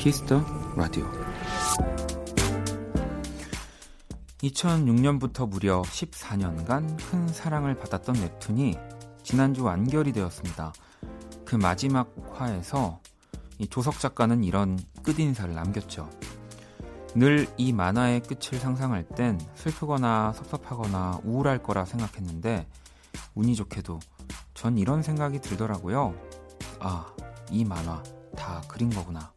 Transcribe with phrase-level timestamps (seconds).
[0.00, 0.42] Kiss the
[0.76, 1.06] Radio
[4.38, 8.78] 2006년부터 무려 14년간 큰 사랑을 받았던 웹툰이
[9.22, 10.72] 지난주 완결이 되었습니다.
[11.44, 13.02] 그 마지막 화에서
[13.68, 16.08] 조석 작가는 이런 끝인사를 남겼죠.
[17.14, 22.66] 늘 이 만화의 끝을 상상할 땐 슬프거나 섭섭하거나 우울할 거라 생각했는데
[23.34, 24.00] 운이 좋게도
[24.54, 26.14] 전 이런 생각이 들더라고요.
[26.78, 27.14] 아,
[27.50, 28.02] 이 만화
[28.34, 29.30] 다 그린 거구나.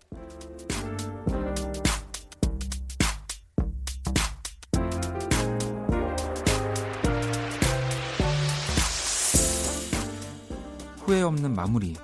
[11.63, 11.95] 마무리.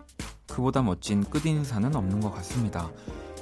[0.48, 2.90] 그보다 멋진 끝인사는 없는 것 같습니다.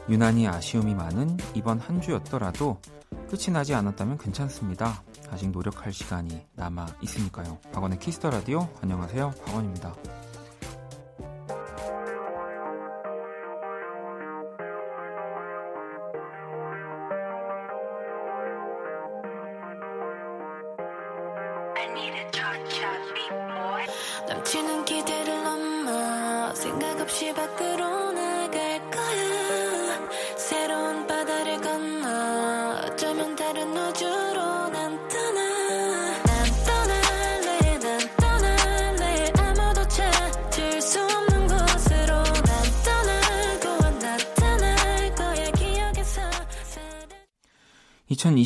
[0.09, 2.81] 유난히 아쉬움이 많은 이번 한 주였더라도
[3.29, 5.03] 끝이 나지 않았다면 괜찮습니다.
[5.29, 7.59] 아직 노력할 시간이 남아 있으니까요.
[7.71, 9.31] 박원의 Kiss the Radio 안녕하세요.
[9.45, 9.93] 박원입니다.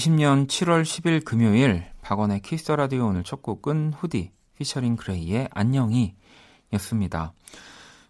[0.02, 6.16] 2020년 7월 10일 금요일 박원의 Kiss the Radio 오늘 첫 곡은 후디 피처링 그레이의 안녕히
[6.73, 7.33] 였습니다.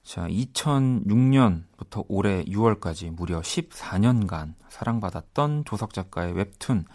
[0.01, 6.85] 자, 2006년부터 올해 6월까지 무려 14년간 사랑받았던 조석 작가의 웹툰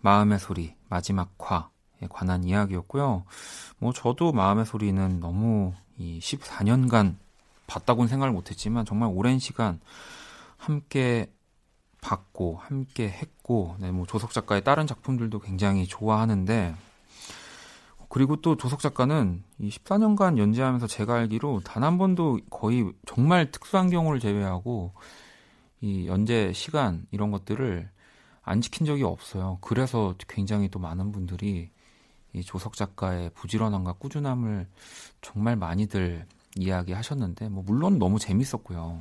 [0.00, 3.24] 마음의 소리 마지막 화에 관한 이야기였고요.
[3.78, 7.14] 뭐 저도 마음의 소리는 너무 이 14년간
[7.68, 9.78] 봤다고는 생각을 못했지만 정말 오랜 시간
[10.56, 11.30] 함께
[12.02, 16.74] 봤고 함께 했고 네, 뭐 조석 작가의 다른 작품들도 굉장히 좋아하는데
[18.10, 23.88] 그리고 또 조석 작가는 이 14년간 연재하면서 제가 알기로 단 한 번도 거의 정말 특수한
[23.88, 24.92] 경우를 제외하고
[25.80, 27.88] 이 연재 시간 이런 것들을
[28.42, 29.58] 안 지킨 적이 없어요.
[29.62, 31.70] 그래서 굉장히 또 많은 분들이
[32.34, 34.66] 이 조석 작가의 부지런함과 꾸준함을
[35.22, 36.26] 정말 많이들
[36.56, 39.00] 이야기하셨는데 뭐 물론 너무 재밌었고요.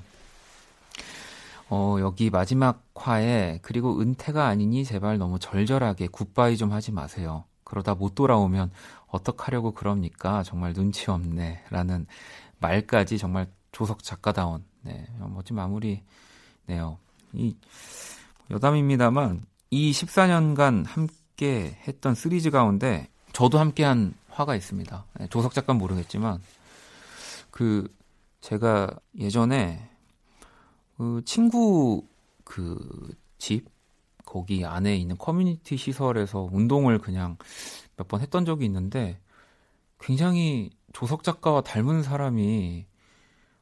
[1.74, 7.46] 어, 여기 마지막 화에 그리고 은퇴가 아니니 제발 너무 절절하게 굿바이 좀 하지 마세요.
[7.64, 8.72] 그러다 못 돌아오면
[9.08, 10.44] 어떡하려고 그럽니까?
[10.44, 11.64] 정말 눈치 없네.
[11.70, 12.08] 라는
[12.60, 16.98] 말까지 정말 조석 작가다운, 네, 멋진 마무리네요.
[17.32, 17.56] 이,
[18.50, 25.06] 여담입니다만, 이 14년간 함께 했던 시리즈 가운데 저도 함께 한 화가 있습니다.
[25.20, 26.42] 네, 조석 작가 모르겠지만,
[27.50, 27.88] 그,
[28.42, 29.91] 제가 예전에
[31.02, 32.06] 그 친구
[32.44, 32.78] 그
[33.40, 33.66] 집
[34.26, 37.38] 거기 안에 있는 커뮤니티 시설에서 운동을 그냥
[37.98, 39.20] 몇 번 했던 적이 있는데
[40.00, 42.86] 굉장히 조석 작가와 닮은 사람이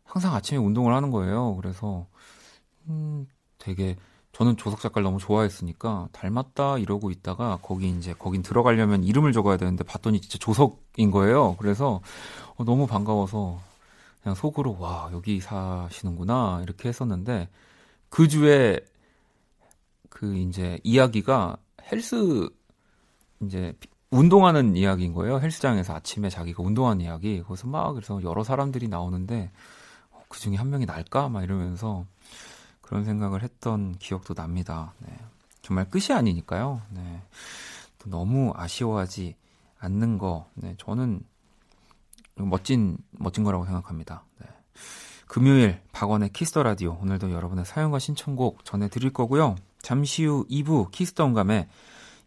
[0.05, 1.55] 항상 아침에 운동을 하는 거예요.
[1.57, 2.07] 그래서
[2.89, 3.27] 음
[3.59, 3.95] 되게
[4.33, 9.83] 저는 조석 작가를 너무 좋아했으니까 닮았다 이러고 있다가 거기 이제 거긴 들어가려면 이름을 적어야 되는데
[9.83, 11.55] 봤더니 진짜 조석인 거예요.
[11.59, 12.01] 그래서
[12.57, 13.59] 어, 너무 반가워서
[14.29, 17.49] 그냥 속으로 와 여기 사시는구나 이렇게 했었는데
[18.09, 18.79] 그 주에
[20.09, 21.57] 그 이제 이야기가
[21.91, 22.47] 헬스
[23.41, 23.73] 이제
[24.11, 25.39] 운동하는 이야기인 거예요.
[25.39, 27.41] 헬스장에서 아침에 자기가 운동하는 이야기.
[27.41, 29.51] 거기서 막 그래서 여러 사람들이 나오는데
[30.11, 32.05] 어, 그 중에 한 명이 날까 막 이러면서
[32.81, 34.93] 그런 생각을 했던 기억도 납니다.
[34.99, 35.17] 네.
[35.63, 36.81] 정말 끝이 아니니까요.
[36.89, 37.23] 네.
[37.97, 39.35] 또 너무 아쉬워하지
[39.79, 40.47] 않는 거.
[40.53, 40.75] 네.
[40.77, 41.23] 저는
[42.45, 44.25] 멋진 멋진 거라고 생각합니다.
[44.39, 44.47] 네.
[45.27, 49.55] 금요일 박원의 Kiss the Radio 오늘도 여러분의 사연과 신청곡 전해드릴 거고요.
[49.81, 51.69] 잠시 후 2부 Kiss the 온감에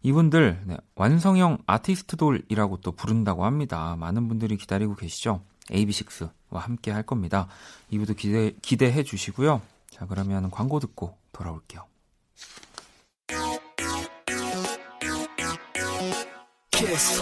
[0.03, 3.95] 이분들 네, 완성형 아티스트돌이라고 또 부른다고 합니다.
[3.97, 5.41] 많은 분들이 기다리고 계시죠?
[5.69, 7.47] AB6IX와 함께 할 겁니다.
[7.91, 9.61] 2부도 기대, 기대해 주시고요.
[9.89, 11.85] 자, 그러면 광고 듣고 돌아올게요.
[16.71, 17.21] 키스.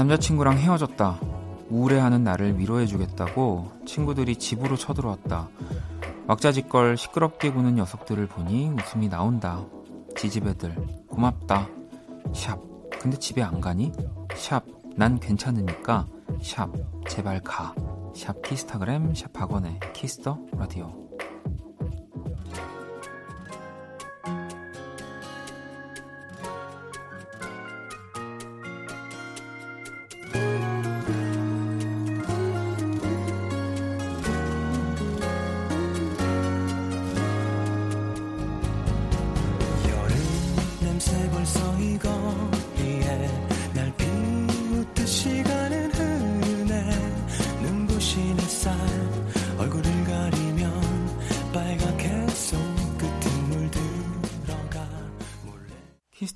[0.00, 1.20] 남자친구랑 헤어졌다.
[1.68, 5.50] 우울해하는 나를 위로해주겠다고 친구들이 집으로 쳐들어왔다.
[6.26, 9.62] 왁자지껄 시끄럽게 구는 녀석들을 보니 웃음이 나온다.
[10.16, 10.74] 지지배들
[11.06, 11.68] 고맙다.
[12.32, 12.58] 샵
[12.98, 13.92] 근데 집에 안 가니?
[14.36, 14.64] 샵
[14.96, 16.06] 난 괜찮으니까
[16.42, 16.70] 샵
[17.06, 17.74] 제발 가.
[18.16, 21.09] 샵 키스타그램 샵 박원의 Kiss the Radio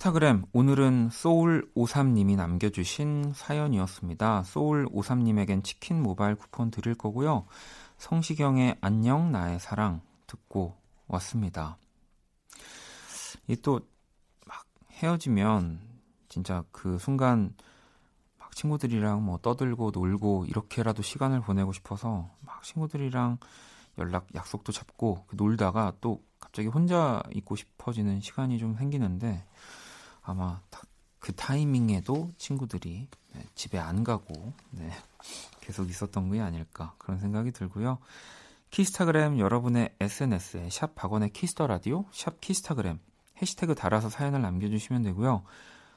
[0.05, 4.43] 인스타그램 오늘은 소울53님이 남겨주신 사연이었습니다.
[4.43, 7.47] 소울53님에겐 치킨 모바일 쿠폰 드릴 거고요.
[7.97, 10.77] 성시경의 안녕 나의 사랑 듣고
[11.07, 11.79] 왔습니다.
[13.49, 13.94] 이또막
[14.95, 15.81] 헤어지면
[16.29, 17.55] 진짜 그 순간
[18.39, 23.39] 막 친구들이랑 뭐 떠들고 놀고 이렇게라도 시간을 보내고 싶어서 막 친구들이랑
[23.99, 29.45] 연락 약속도 잡고 놀다가 또 갑자기 혼자 있고 싶어지는 시간이 좀 생기는데
[30.23, 30.61] 아마
[31.19, 34.91] 그 타이밍에도 친구들이 네, 집에 안 가고 네,
[35.61, 37.99] 계속 있었던 게 아닐까 그런 생각이 들고요.
[38.71, 42.99] 키스타그램 여러분의 SNS에 샵 박원의 Kiss the Radio 샵 키스타그램
[43.41, 45.45] 해시태그 달아서 사연을 남겨주시면 되고요.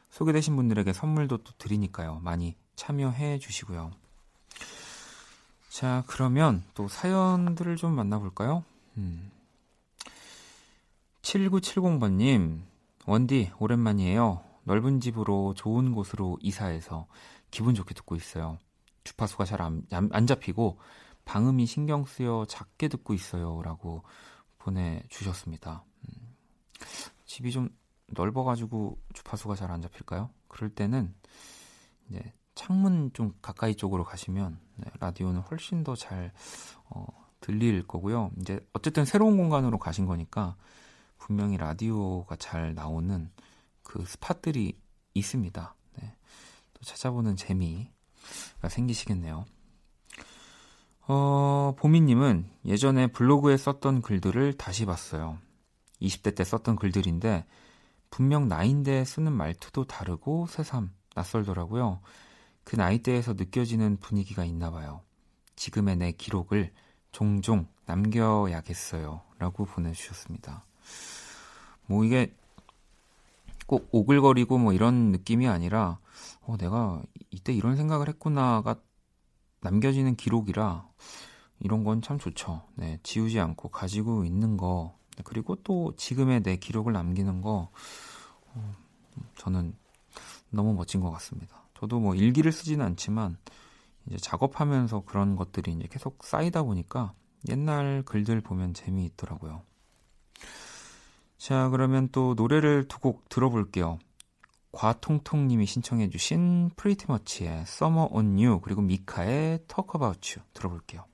[0.10, 2.20] 소개되신 분들에게 선물도 또 드리니까요.
[2.22, 3.92] 많이 참여해 주시고요.
[5.70, 8.64] 자, 그러면 또 사연들을 좀 만나볼까요?
[8.98, 9.32] 음.
[11.22, 12.62] 7970번님,
[13.06, 14.44] 원디, 오랜만이에요.
[14.64, 17.08] 넓은 집으로 좋은 곳으로 이사해서
[17.52, 18.58] 기분 좋게 듣고 있어요.
[19.04, 20.78] 주파수가 잘안 안 잡히고
[21.26, 23.62] 방음이 신경 쓰여 작게 듣고 있어요.
[23.62, 24.04] 라고
[24.58, 25.84] 보내주셨습니다.
[26.04, 26.36] 음,
[27.28, 27.70] 집이 좀
[28.08, 30.30] 넓어가지고 주파수가 잘 안 잡힐까요?
[30.48, 31.14] 그럴 때는
[32.10, 36.32] 이제 창문 좀 가까이 쪽으로 가시면 네, 라디오는 훨씬 더 잘
[36.90, 37.06] 어,
[37.42, 38.32] 들릴 거고요.
[38.42, 40.56] 이제 어쨌든 새로운 공간으로 가신 거니까
[41.18, 43.30] 분명히 라디오가 잘 나오는
[43.84, 44.80] 그 spot들이
[45.14, 45.76] 있습니다.
[46.00, 46.16] 네.
[46.74, 49.46] 또 찾아보는 재미가 생기시겠네요.
[51.10, 55.38] 어, 보미님은 예전에 블로그에 썼던 글들을 다시 봤어요.
[56.02, 57.46] 20대 때 썼던 글들인데
[58.10, 62.02] 분명 나인데 쓰는 말투도 다르고 새삼 낯설더라고요.
[62.64, 65.02] 그 나이대에서 느껴지는 분위기가 있나 봐요.
[65.56, 66.72] 지금의 내 기록을
[67.12, 69.22] 종종 남겨야겠어요.
[69.40, 70.66] 라고 보내주셨습니다.
[71.86, 72.34] 뭐 이게
[73.66, 76.00] 꼭 오글거리고 뭐 이런 느낌이 아니라
[76.42, 77.02] 어, 내가
[77.32, 78.76] 이때 이런 생각을 했구나가
[79.62, 80.88] 남겨지는 기록이라
[81.60, 82.64] 이런 건 참 좋죠.
[82.76, 87.70] 네, 지우지 않고 가지고 있는 거 그리고 또 지금의 내 기록을 남기는 거
[88.54, 88.76] 어,
[89.38, 89.76] 저는
[90.50, 91.64] 너무 멋진 것 같습니다.
[91.80, 93.38] 저도 뭐 일기를 쓰지는 않지만
[94.08, 97.14] 이제 작업하면서 그런 것들이 이제 계속 쌓이다 보니까
[97.50, 99.62] 옛날 글들 보면 재미있더라고요.
[101.38, 104.00] 자, 그러면 또 노래를 두 곡 들어볼게요.
[104.72, 111.06] 과통통님이 신청해주신 PRETTYMUCH의 Summer on You 그리고 미카의 Talk About You 들어볼게요.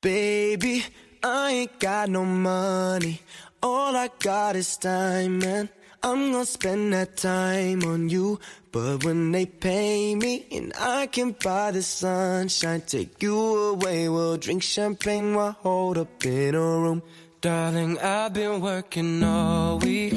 [0.00, 0.82] Baby,
[1.22, 3.20] I ain't got no money.
[3.62, 5.68] All I got is time, and
[6.02, 8.38] I'm gonna spend that time on you.
[8.70, 14.36] But when they pay me, and I can buy the sunshine, take you away, we'll
[14.36, 17.02] drink champagne while hold up in a room.
[17.40, 20.14] Darling, I've been working all week.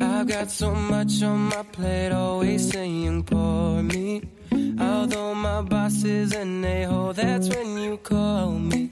[0.00, 4.22] I've got so much on my plate, always saying for me.
[4.80, 8.90] Although my boss is an a-hole, that's when you call me.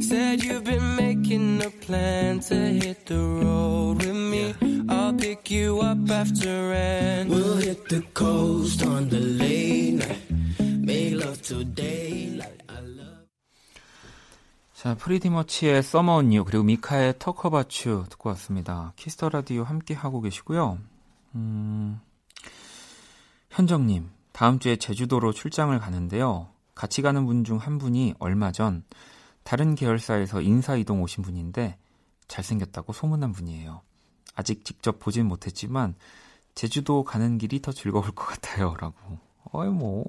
[0.00, 4.54] Said you've been making a plan to hit the road with me.
[4.88, 10.30] I'll pick you up after and we'll hit the coast on the late night.
[10.60, 12.54] Make love till daylight.
[14.74, 18.92] 자, 프리디머치의 서머 언유 그리고 미카의 터커바츄 듣고 왔습니다.
[18.94, 20.78] 키스터 라디오 함께 하고 계시고요.
[21.34, 22.00] 음,
[23.50, 26.50] 현정님, 다음 주에 제주도로 출장을 가는데요.
[26.76, 28.84] 같이 가는 분 중 한 분이 얼마 전
[29.48, 31.78] 다른 계열사에서 인사 이동 오신 분인데
[32.26, 33.80] 잘생겼다고 소문난 분이에요.
[34.34, 35.94] 아직 직접 보진 못했지만
[36.54, 38.74] 제주도 가는 길이 더 즐거울 것 같아요.
[38.78, 39.18] 라고.
[39.52, 40.04] 어이, 뭐,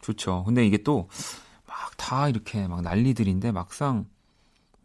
[0.00, 0.44] 좋죠.
[0.44, 1.08] 근데 이게 또
[1.72, 4.06] 막 다 이렇게 막 난리들인데 막상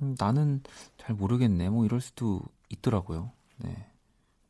[0.01, 0.62] 음, 나는
[0.98, 3.32] 잘 모르겠네 뭐 이럴 수도 있더라고요.
[3.58, 3.88] 네.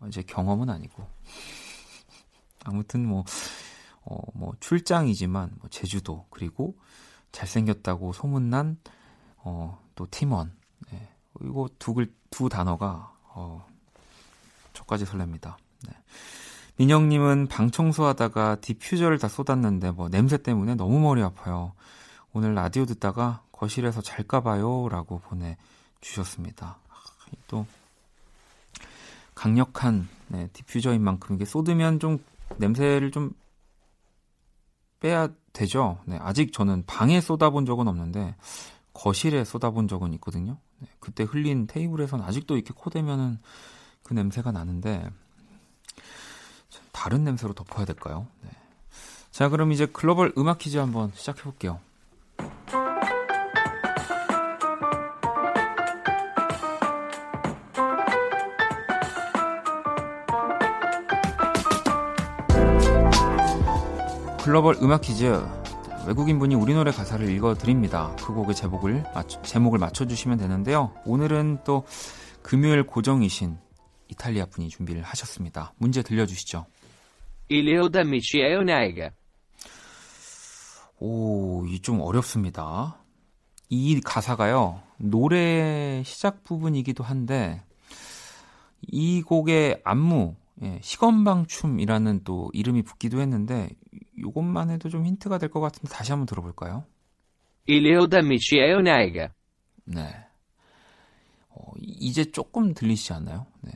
[0.08, 1.08] 이제 경험은 아니고.
[2.66, 3.24] 아무튼 뭐
[4.01, 6.75] 어, 뭐 출장이지만 뭐 제주도 그리고
[7.31, 8.77] 잘생겼다고 소문난
[9.38, 10.51] 어, 또 팀원
[10.91, 11.10] 네.
[11.41, 13.65] 이거 두, 글, 두 단어가 어,
[14.74, 15.55] 저까지 설렙니다.
[15.88, 15.93] 네.
[16.77, 21.74] 민영님은 방 청소하다가 디퓨저를 다 쏟았는데 뭐 냄새 때문에 너무 머리 아파요.
[22.34, 26.77] 오늘 라디오 듣다가 거실에서 잘까봐요라고 보내주셨습니다.
[27.48, 27.65] 또
[29.34, 32.24] 강력한 네, 디퓨저인 만큼 이게 쏟으면 좀
[32.57, 33.31] 냄새를 좀
[35.00, 35.97] 빼야 되죠.
[36.05, 38.35] 네, 아직 저는 방에 쏟아본 적은 없는데
[38.93, 40.57] 거실에 쏟아본 적은 있거든요.
[40.79, 43.39] 네, 그때 흘린 테이블에선 아직도 이렇게 코 대면은
[44.03, 45.09] 그 냄새가 나는데
[46.91, 48.27] 다른 냄새로 덮어야 될까요?
[48.41, 48.49] 네.
[49.31, 51.79] 자, 그럼 이제 글로벌 음악 퀴즈 한번 시작해 볼게요.
[64.48, 65.25] 글로벌 음악 퀴즈
[66.08, 68.16] 외국인 분이 우리 노래 가사를 읽어 드립니다.
[68.18, 70.94] 그 곡의 제목을 맞춰, 제목을 맞춰 주시면 되는데요.
[71.04, 71.84] 오늘은 또
[72.44, 73.58] 금요일 고정이신
[74.08, 75.74] 이탈리아 분이 준비를 하셨습니다.
[75.75, 76.66] 문제 들려 주시죠.
[77.51, 79.12] Il amici è un'ega.
[81.01, 83.04] 오, 이 좀 어렵습니다.
[83.68, 84.82] 이 가사가요.
[84.96, 87.66] 노래 시작 부분이기도 한데
[88.82, 93.70] 이 곡의 안무 예, 시건방춤이라는 또 이름이 붙기도 했는데
[94.17, 96.86] 이것만 해도 좀 힌트가 될 것 같은데 다시 한번 들어볼까요?
[98.15, 99.31] Amici è un'ega.
[99.86, 100.27] 네.
[101.50, 103.45] 어, 이제 조금 들리시지 않나요?
[103.62, 103.71] 네.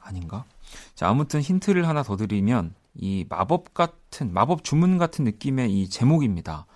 [0.00, 0.44] 아닌가?
[0.94, 6.66] 자, 아무튼 힌트를 하나 더 드리면 이 마법 같은 마법 주문 같은 느낌의 이 제목입니다.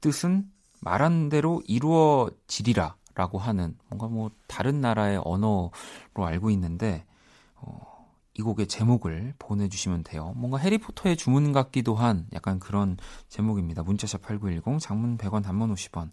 [0.00, 0.50] 뜻은
[0.80, 5.72] 말한 대로 이루어지리라라고 하는 뭔가 뭐 다른 나라의 언어로
[6.16, 7.11] 알고 있는데 어,
[8.34, 10.32] 이 곡의 제목을 보내주시면 돼요.
[10.36, 12.96] 뭔가 해리포터의 주문 같기도 한 약간 그런
[13.28, 13.82] 제목입니다.
[13.82, 16.10] 문자샵 8910, 장문 100원, 단문 50원.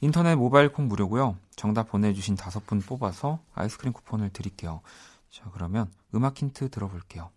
[0.00, 1.36] 인터넷 모바일 콩 무료고요.
[1.54, 4.80] 정답 보내주신 다섯 분 뽑아서 아이스크림 쿠폰을 드릴게요.
[5.30, 7.30] 자, 그러면 음악 힌트 들어볼게요.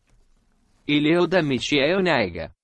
[0.88, 2.50] Il amici è un'ega.
[2.50, 2.63] 이러다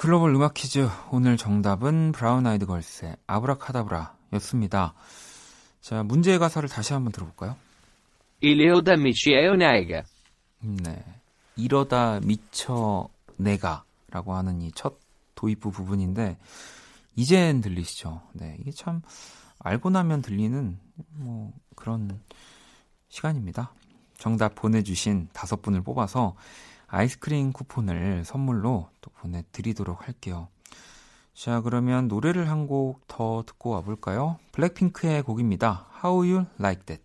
[0.00, 0.88] 글로벌 음악 퀴즈.
[1.10, 4.94] 오늘 정답은 브라운 아이드 걸스의 아브라카다브라 였습니다.
[5.82, 7.54] 자, 문제의 가사를 다시 한번 들어볼까요?
[8.42, 10.02] Amici è un'ega.
[10.62, 11.04] 네.
[11.54, 14.98] 이러다 미쳐 내가 라고 하는 이 첫
[15.34, 16.38] 도입부 부분인데,
[17.16, 18.22] 이젠 들리시죠?
[18.32, 18.56] 네.
[18.58, 19.02] 이게 참,
[19.58, 20.78] 알고 나면 들리는,
[21.10, 22.22] 뭐, 그런
[23.10, 23.74] 시간입니다.
[24.16, 26.36] 정답 보내주신 다섯 분을 뽑아서
[26.90, 30.48] 아이스크림 쿠폰을 선물로 또 보내드리도록 할게요.
[31.34, 34.38] 자, 그러면 노래를 한 곡 더 듣고 와볼까요?
[34.52, 35.86] 블랙핑크의 곡입니다.
[36.04, 37.02] How You Like That.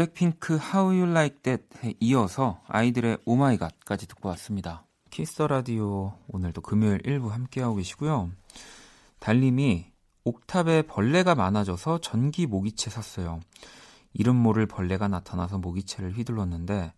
[0.00, 4.86] 블랙핑크 How You Like That에 이어서 아이들의 Oh my god까지 듣고 왔습니다.
[5.10, 8.30] Kiss the Radio 오늘도 금요일 1부 함께하고 계시고요.
[9.18, 9.92] 달님이
[10.24, 13.40] 옥탑에 벌레가 많아져서 전기 모기채 샀어요.
[14.14, 16.94] 이름 모를 벌레가 나타나서 모기채를 휘둘렀는데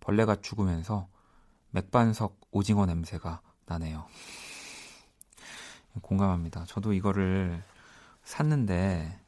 [0.00, 1.08] 벌레가 죽으면서
[1.72, 4.06] 맥반석 오징어 냄새가 나네요.
[6.00, 6.64] 공감합니다.
[6.64, 7.62] 저도 이거를
[8.24, 9.20] 샀는데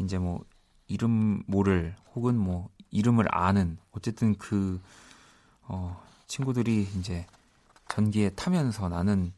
[0.00, 0.44] 이제 뭐
[0.90, 4.80] 이름 모를 혹은 뭐 이름을 아는 어쨌든 그
[5.62, 7.26] 어, 친구들이 이제
[7.88, 9.32] 전기에 타면서 나는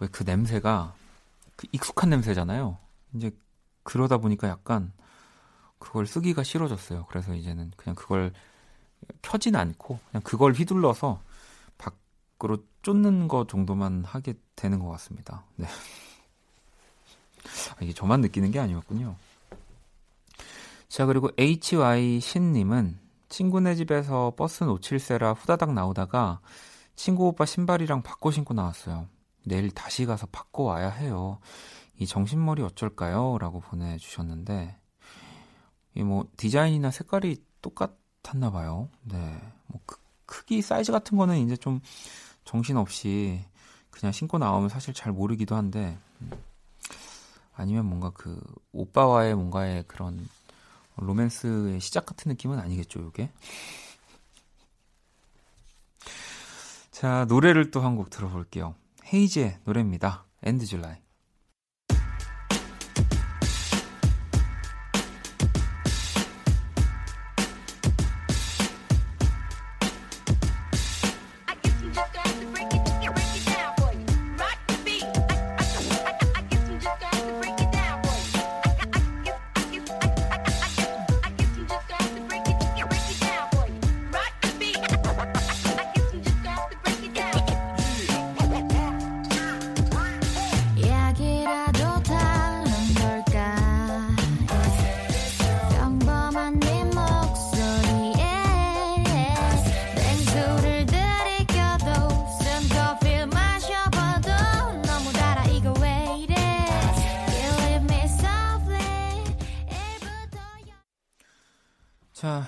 [0.00, 0.94] 왜 그 냄새가
[1.56, 2.78] 그 익숙한 냄새잖아요.
[3.14, 3.30] 이제
[3.82, 4.92] 그러다 보니까 약간
[5.78, 7.06] 그걸 쓰기가 싫어졌어요.
[7.08, 8.32] 그래서 이제는 그냥 그걸
[9.22, 11.20] 켜진 않고 그냥 그걸 휘둘러서
[11.78, 15.44] 밖으로 쫓는 거 정도만 하게 되는 것 같습니다.
[15.56, 15.66] 네.
[17.70, 19.16] 아, 이게 저만 느끼는 게 아니었군요.
[20.94, 26.38] 자, 그리고 HY 신님은 친구네 집에서 버스 놓칠세라 후다닥 나오다가
[26.94, 29.08] 친구 오빠 신발이랑 바꿔 신고 나왔어요.
[29.44, 31.40] 내일 다시 가서 바꿔 와야 해요.
[31.98, 33.38] 이 정신머리 어쩔까요?
[33.40, 34.76] 라고 보내주셨는데,
[35.96, 38.88] 이 뭐, 디자인이나 색깔이 똑같았나 봐요.
[39.02, 39.16] 네.
[39.66, 41.80] 뭐, 크, 크기, 사이즈 같은 거는 이제 좀
[42.44, 43.44] 정신없이
[43.90, 46.30] 그냥 신고 나오면 사실 잘 모르기도 한데, 음,
[47.52, 48.40] 아니면 뭔가 그,
[48.70, 50.24] 오빠와의 뭔가의 그런
[50.96, 53.30] 로맨스의 시작 같은 느낌은 아니겠죠, 이게?
[56.90, 58.74] 자, 노래를 또 한 곡 들어볼게요.
[59.12, 60.24] 헤이즈의 노래입니다.
[60.42, 60.96] And July.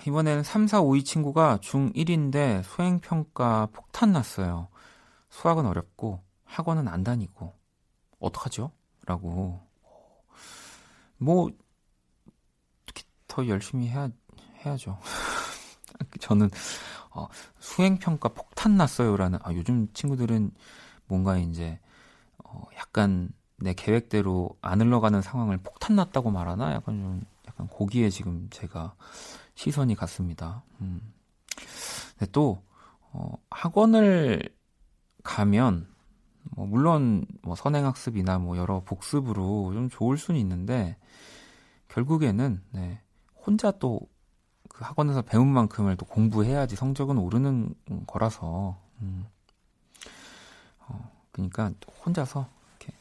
[0.07, 4.69] 이번에는 3452 친구가 중1인데 수행평가 폭탄 났어요.
[5.31, 7.53] 수학은 어렵고 학원은 안 다니고
[8.21, 8.71] 어떡하죠?
[9.05, 9.61] 라고
[11.19, 11.51] 뭐
[12.83, 14.09] 어떻게 더 열심히 해야
[14.65, 14.99] 해야죠.
[16.21, 16.51] 저는
[17.11, 17.27] 어,
[17.59, 20.53] 수행평가 폭탄 났어요라는 아, 요즘 친구들은
[21.07, 21.81] 뭔가 이제
[22.45, 28.49] 어, 약간 내 계획대로 안 흘러가는 상황을 폭탄 났다고 말하나 약간 좀 약간 거기에 지금
[28.51, 28.95] 제가
[29.57, 30.63] 시선이 갔습니다.
[30.81, 31.01] 음.
[32.19, 32.63] 근데 또
[33.13, 34.41] 어, 학원을
[35.25, 35.89] 가면
[36.51, 40.97] 뭐 물론 뭐 선행학습이나 뭐 여러 복습으로 좀 좋을 수는 있는데
[41.89, 43.01] 결국에는 네,
[43.45, 44.07] 혼자 또
[44.77, 47.75] 그 학원에서 배운 만큼을 또 공부해야지 성적은 오르는
[48.07, 49.25] 거라서 음.
[50.81, 51.73] 어, 그러니까
[52.05, 52.47] 혼자서
[52.79, 52.93] 이렇게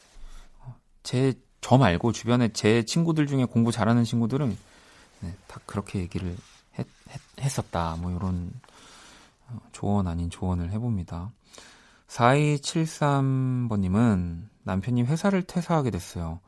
[1.02, 4.56] 제 저 말고 주변에 제 친구들 중에 공부 잘하는 친구들은
[5.20, 6.36] 네, 다 그렇게 얘기를
[6.78, 6.86] 했,
[7.58, 8.50] 었다뭐 이런
[9.48, 11.32] 어, 조언 아닌 조언을 해봅니다.
[12.08, 16.40] 4273번님은 남편이 회사를 퇴사하게 됐어요.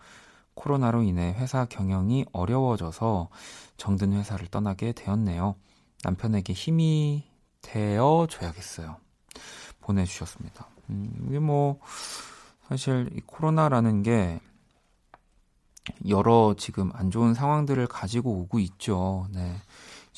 [0.54, 3.28] 코로나로 인해 회사 경영이 어려워져서
[3.76, 5.57] 정든 회사를 떠나게 되었네요.
[6.02, 7.24] 남편에게 힘이
[7.62, 8.96] 되어 줘야겠어요.
[9.81, 10.66] 보내주셨습니다.
[10.90, 11.78] 음, 이게 뭐,
[12.68, 14.40] 사실 이 코로나라는 게
[16.09, 19.29] 여러 지금 안 좋은 상황들을 가지고 오고 있죠.
[19.33, 19.57] 네.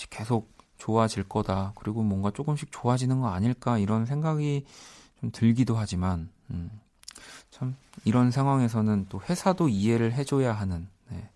[0.09, 1.73] 계속 좋아질 거다.
[1.77, 4.65] 그리고 뭔가 조금씩 좋아지는 거 아닐까 이런 생각이
[5.21, 6.71] 좀 들기도 하지만 음,
[7.51, 10.89] 참 이런 상황에서는 또 회사도 이해를 해줘야 하는.
[11.11, 11.29] 네.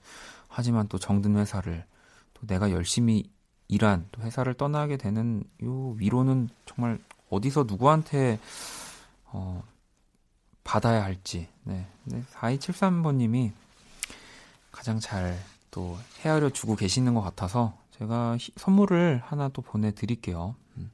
[0.49, 1.85] 하지만 또 정든 회사를
[2.33, 3.31] 또 내가 열심히
[3.68, 6.99] 일한 또 회사를 떠나게 되는 요 위로는 정말
[7.31, 8.38] 어디서 누구한테
[9.27, 9.62] 어,
[10.62, 11.49] 받아야 할지.
[11.64, 11.87] 네.
[12.05, 12.23] 네.
[12.33, 13.53] 4273번님이
[14.75, 15.39] 가장 잘
[15.71, 20.55] 또 헤아려 주고 계시는 것 같아서 제가 히- 선물을 하나 또 보내드릴게요.
[20.77, 20.93] 음.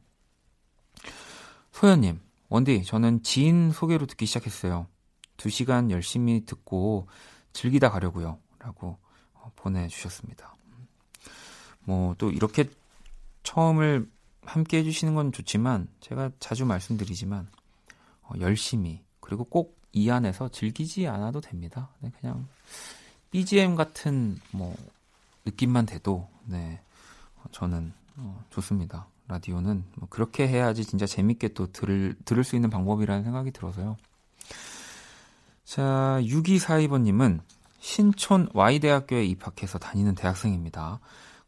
[1.72, 4.86] 소연님, 원디, 저는 지인 소개로 듣기 시작했어요.
[5.36, 7.08] 두 시간 열심히 듣고
[7.52, 8.38] 즐기다 가려고요.
[8.58, 8.96] 라고
[9.34, 10.54] 어, 보내주셨습니다.
[11.84, 12.68] 뭐 또 이렇게
[13.42, 14.08] 처음을
[14.42, 17.48] 함께 해주시는 건 좋지만 제가 자주 말씀드리지만
[18.22, 21.90] 어, 열심히 그리고 꼭 이 안에서 즐기지 않아도 됩니다.
[21.98, 22.46] 네, 그냥
[23.30, 24.76] BGM 같은 뭐
[25.44, 26.80] 느낌만 돼도 네
[27.36, 29.06] 어, 저는 어, 좋습니다.
[29.28, 33.96] 라디오는 뭐 그렇게 해야지 진짜 재밌게 또 들을, 들을 수 있는 방법이라는 생각이 들어서요.
[35.64, 37.40] 자, 6242번님은
[37.78, 40.98] 신촌 Y대학교에 입학해서 다니는 대학생입니다.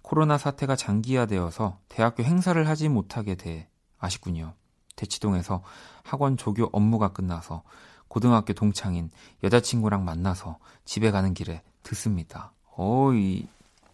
[0.01, 3.69] 코로나 사태가 장기화되어서 대학교 행사를 하지 못하게 돼
[3.99, 4.55] 아쉽군요.
[4.95, 5.63] 대치동에서
[6.05, 7.65] 학원 조교 업무가 끝나서
[8.07, 9.11] 고등학교 동창인
[9.43, 12.53] 여자친구랑 만나서 집에 가는 길에 듣습니다.
[12.77, 13.47] 어이,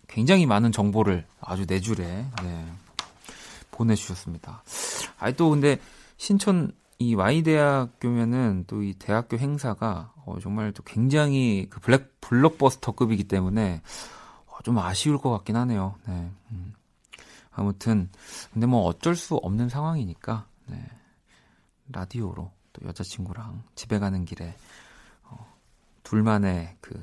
[0.06, 2.72] 굉장히 많은 정보를 아주 네 줄에, 네,
[3.70, 4.62] 보내주셨습니다.
[5.18, 5.78] 아이, 또 근데
[6.16, 13.82] 신촌 이 Y대학교면은 또 이 대학교 행사가 어, 정말 또 굉장히 그 블랙, 블록버스터급이기 때문에
[14.46, 15.94] 어, 좀 아쉬울 것 같긴 하네요.
[16.06, 16.30] 네.
[16.52, 16.74] 음.
[17.50, 18.08] 아무튼,
[18.52, 20.84] 근데 뭐 어쩔 수 없는 상황이니까, 네.
[21.90, 24.54] 라디오로 또 여자친구랑 집에 가는 길에,
[25.24, 25.54] 어,
[26.04, 27.02] 둘만의 그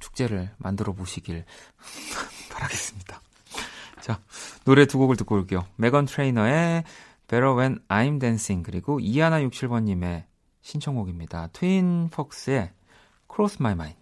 [0.00, 1.44] 축제를 만들어 보시길
[2.50, 3.20] 바라겠습니다.
[4.00, 4.20] 자,
[4.64, 5.66] 노래 두 곡을 듣고 올게요.
[5.76, 6.84] 메건 트레이너의
[7.28, 10.24] Better When I'm Dancing 그리고 이하나 67번님의
[10.62, 11.48] 신청곡입니다.
[11.52, 12.72] 트윈 폭스의
[13.32, 13.99] Cross My Mind.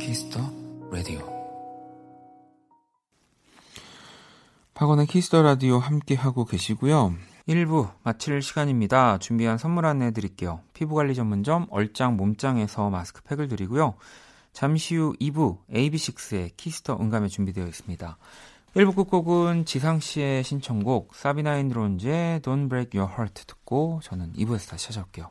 [0.00, 0.40] Kiss the
[0.90, 1.20] 라디오.
[4.72, 7.14] 박원의 Kiss the 라디오 함께 하고 계시고요.
[7.46, 9.18] 1부 마칠 시간입니다.
[9.18, 10.62] 준비한 선물 안내해 드릴게요.
[10.72, 13.94] 피부관리 전문점 얼짱 몸짱에서 마스크팩을 드리고요.
[14.54, 18.16] 잠시 후 2부 AB6IX의 Kiss the 음감회 준비되어 있습니다.
[18.76, 25.30] 1부 끝곡은 지상씨의 신청곡 사비나앤드론즈의 Don't Break Your Heart 듣고 저는 2부에서 다시 찾아올게요.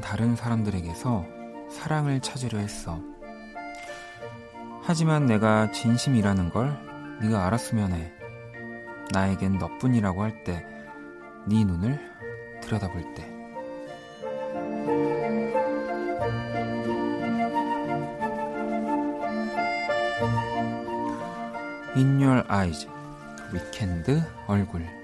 [0.00, 1.26] 다른 사람들에게서
[1.70, 3.00] 사랑을 찾으려 했어.
[4.82, 6.78] 하지만 내가 진심이라는 걸
[7.20, 8.12] 네가 알았으면 해.
[9.12, 10.78] 나에겐 너뿐이라고 할 때
[11.48, 11.98] 네 눈을
[12.60, 13.26] 들여다볼 때.
[21.96, 22.86] Your Eyes,
[23.52, 24.97] 위켄드 얼굴.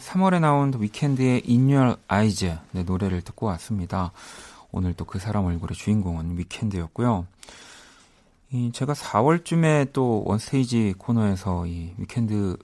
[0.00, 4.12] 3월에 나온 위켄드의 In Your Eyes 네, 노래를 듣고 왔습니다.
[4.72, 7.26] 오늘 또 그 사람 얼굴의 주인공은 위켄드였고요.
[8.52, 12.56] 이 제가 4월쯤에 또 원스테이지 코너에서 이 위켄드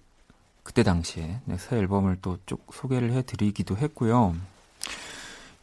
[0.63, 4.35] 그때 당시에 네, 새 앨범을 또 쭉 소개를 해드리기도 했고요.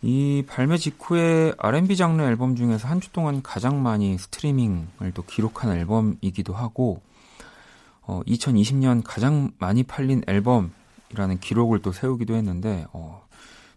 [0.02, 5.72] 이 발매 직후에 R&B 장르 앨범 중에서 한 주 동안 가장 많이 스트리밍을 또 기록한
[5.72, 7.02] 앨범이기도 하고
[8.02, 10.70] 어, 2020년 가장 많이 팔린 앨범이
[11.16, 13.26] 라는 기록을 또 세우기도 했는데 어,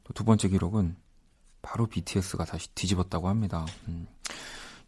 [0.04, 0.96] 또두 번째 기록은
[1.62, 3.66] 바로 BTS가 다시 뒤집었다고 합니다.
[3.88, 4.06] 음.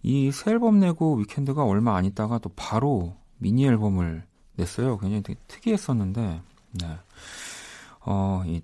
[0.03, 4.99] 이새 앨범 내고 위켄드가 얼마 안 있다가 또 바로 미니 앨범을 냈어요.
[4.99, 6.41] 굉장히 되게 특이했었는데,
[6.73, 6.99] 네.
[8.01, 8.63] 어, 이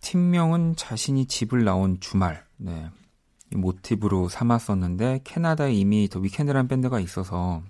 [0.00, 2.90] 팀명은 자신이 집을 나온 주말, 네.
[3.52, 7.62] 이 모티브로 삼았었는데, 캐나다에 이미 더 위켄드라는 밴드가 있어서,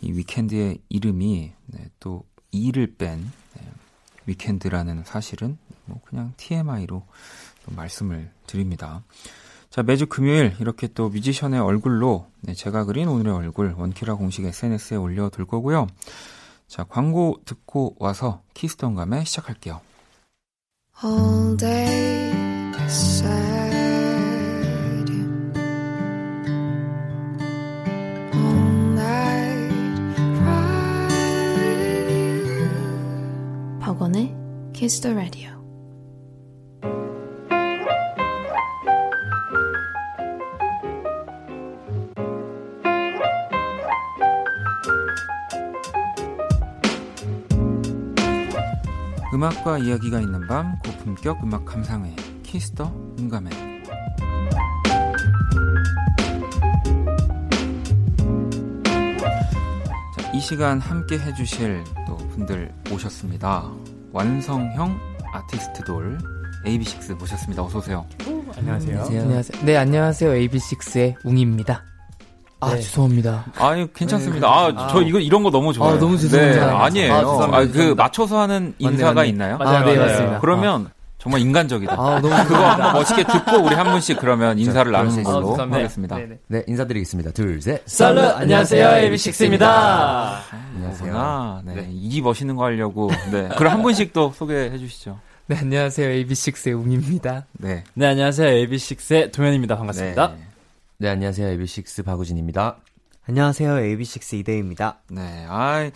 [0.00, 3.20] The Weeknd의 이름이 네, 또 E를 뺀
[3.54, 3.62] 네,
[4.26, 7.04] Weeknd라는 사실은 뭐 그냥 TMI로
[7.64, 9.02] 또 말씀을 드립니다.
[9.70, 14.96] 자 매주 금요일 이렇게 또 뮤지션의 얼굴로 네, 제가 그린 오늘의 얼굴 원키라 공식 SNS에
[14.96, 15.88] 올려둘 거고요.
[16.68, 19.80] 자 광고 듣고 와서 Kiss the 음감회 시작할게요.
[21.02, 22.32] all day
[34.84, 35.48] Kiss the Radio.
[49.32, 53.50] 음악과 이야기가 있는 밤 고품격 음악 감상회 키스터 음감회
[60.14, 63.83] 자, 이 시간 함께 해주실 또 분들 오셨습니다
[64.14, 64.96] 완성형
[65.32, 66.16] 아티스트 돌
[66.64, 68.06] AB6 모셨습니다 어서 오세요
[68.56, 69.02] 안녕하세요.
[69.02, 69.64] 안녕하세요.
[69.64, 70.30] 네, 안녕하세요.
[70.30, 71.82] AB6IX의 웅입니다.
[72.60, 72.80] 아, 네.
[72.80, 73.44] 죄송합니다.
[73.58, 76.64] 아유 괜찮습니다 아저 이거 이런 거 너무 좋아요 아, 너무 죄송합니다.
[76.66, 77.58] 네, 아니에요 아, 죄송합니다.
[77.58, 77.94] 아, 그.
[77.94, 79.28] 맞춰서 하는 맞네, 인사가 맞네.
[79.30, 79.58] 있나요?
[79.60, 80.38] 아, 네, 맞습니다.
[80.40, 80.88] 그러면
[81.24, 85.46] 정말 인간적이다 아, 너무 그거 한번 멋있게 듣고 우리 한 분씩 그러면 인사를 나누는 걸로
[85.48, 85.78] 감사합니다.
[85.78, 86.16] 하겠습니다.
[86.16, 86.38] 네네.
[86.48, 87.30] 네, 인사드리겠습니다.
[87.30, 87.82] 둘, 셋.
[87.86, 88.86] 살루, 안녕하세요.
[89.10, 90.40] AB6IX입니다.
[90.78, 91.62] 그렇구나.
[91.64, 91.88] 네.
[91.90, 93.10] 이 멋있는 거 하려고.
[93.32, 93.48] 네.
[93.56, 95.18] 그럼 한 분씩 또 소개해 주시죠.
[95.46, 96.08] 네, 안녕하세요.
[96.26, 97.46] AB6IX의 웅입니다.
[97.52, 97.84] 네.
[97.94, 98.66] 네, 안녕하세요.
[98.66, 99.76] AB6IX의 도현입니다.
[99.78, 100.28] 반갑습니다.
[100.28, 100.44] 네.
[100.98, 101.56] 네, 안녕하세요.
[101.58, 102.76] AB6 박우진입니다.
[103.26, 103.76] 안녕하세요.
[103.76, 104.98] AB6 이대입니다.
[105.10, 105.46] 네.
[105.48, 105.90] 아,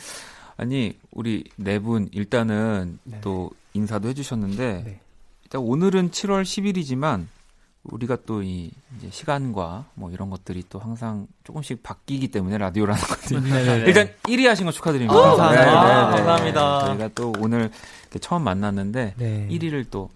[0.56, 5.00] 아니 우리 네 분 일단은 또 인사도 해주셨는데 네.
[5.48, 7.26] 일단 오늘은 7월 10일이지만
[7.84, 13.40] 우리가 또 이 이제 시간과 뭐 이런 것들이 또 항상 조금씩 바뀌기 때문에 라디오라는 것들이
[13.40, 13.84] 네네네.
[13.86, 15.18] 일단 1위 하신 거 축하드립니다.
[15.18, 15.80] 아, 감사합니다.
[15.80, 16.84] 아, 감사합니다.
[16.86, 17.70] 저희가 또 오늘
[18.20, 19.48] 처음 만났는데 네.
[19.50, 20.10] 1위를 또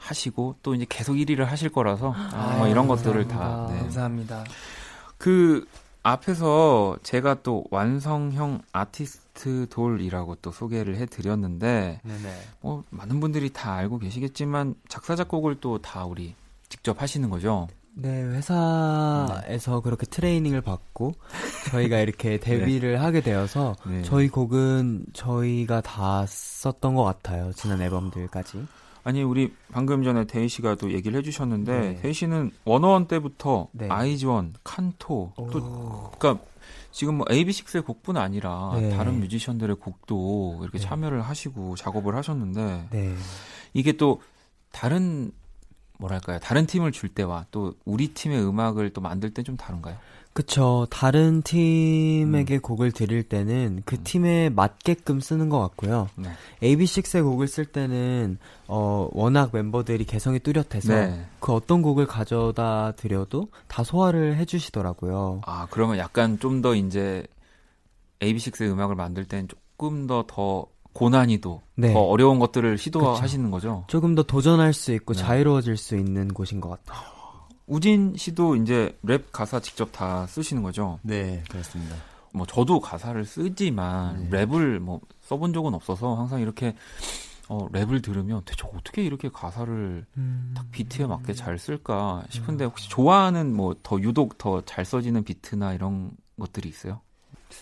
[0.00, 3.72] 하시고 또 이제 계속 1위를 하실 거라서 아, 뭐 이런 것들을 다 감사합니다.
[3.72, 3.78] 네.
[3.82, 4.44] 감사합니다.
[5.16, 5.64] 그
[6.02, 12.40] 앞에서 제가 또 완성형 아티스트 돌이라고 또 소개를 해드렸는데 네네.
[12.60, 16.34] 뭐 많은 분들이 다 알고 계시겠지만 작사 작곡을 또 다 우리
[16.68, 17.68] 직접 하시는 거죠.
[17.94, 21.14] 네, 회사에서 그렇게 트레이닝을 받고
[21.70, 24.02] 저희가 이렇게 데뷔를 하게 되어서 네.
[24.02, 27.52] 저희 곡은 저희가 다 썼던 것 같아요.
[27.54, 28.66] 지난 앨범들까지.
[29.04, 31.98] 아니 우리 방금 전에 대희 씨가 또 얘기를 해주셨는데 네.
[32.00, 33.88] 대희 씨는 원어원 때부터 네.
[33.90, 36.44] 아이즈원, 칸토 또 그러니까
[36.92, 38.90] 지금 뭐 AB6IX의 곡뿐 아니라 네.
[38.90, 40.84] 다른 뮤지션들의 곡도 이렇게 네.
[40.84, 43.14] 참여를 하시고 작업을 하셨는데 네.
[43.72, 44.20] 이게 또
[44.70, 45.32] 다른
[45.98, 46.38] 뭐랄까요?
[46.40, 49.96] 다른 팀을 줄 때와 또 우리 팀의 음악을 또 만들 때 좀 다른가요?
[50.32, 50.86] 그쵸.
[50.90, 51.42] 다른 음.
[51.42, 56.08] 팀에게 곡을 드릴 때는 그 팀에 맞게끔 쓰는 것 같고요.
[56.16, 56.30] 네.
[56.62, 61.26] AB6IX의 곡을 쓸 때는, 어, 워낙 멤버들이 개성이 뚜렷해서 네.
[61.40, 65.42] 그 어떤 곡을 가져다 드려도 다 소화를 해주시더라고요.
[65.46, 67.24] 아, 그러면 약간 좀 더 이제
[68.20, 71.92] AB6IX의 음악을 만들 때는 조금 더더 고난이도, 네.
[71.92, 73.84] 더 어려운 것들을 시도하시는 거죠?
[73.88, 75.20] 조금 더 도전할 수 있고 네.
[75.20, 77.11] 자유로워질 수 있는 곳인 것 같아요.
[77.72, 80.98] 우진 씨도 이제 랩 가사 직접 다 쓰시는 거죠?
[81.00, 81.96] 네, 그렇습니다.
[82.34, 84.44] 뭐 저도 가사를 쓰지만 네.
[84.44, 86.74] 랩을 뭐 써본 적은 없어서 항상 이렇게
[87.48, 90.52] 어, 랩을 들으면 대체 어떻게 이렇게 가사를 음.
[90.54, 95.72] 딱 비트에 맞게 잘 쓸까 싶은데 혹시 좋아하는 뭐 더 유독 더 잘 써지는 비트나
[95.72, 97.00] 이런 것들이 있어요?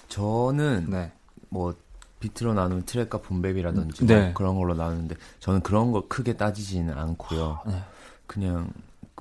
[0.09, 1.13] 저는 네.
[1.51, 1.73] 뭐
[2.19, 4.25] 비트로 나누는 트랙과 분배비라든지 네.
[4.25, 7.61] 뭐 그런 걸로 나누는데 저는 그런 거 크게 따지지는 않고요.
[7.67, 7.83] 네.
[8.27, 8.73] 그냥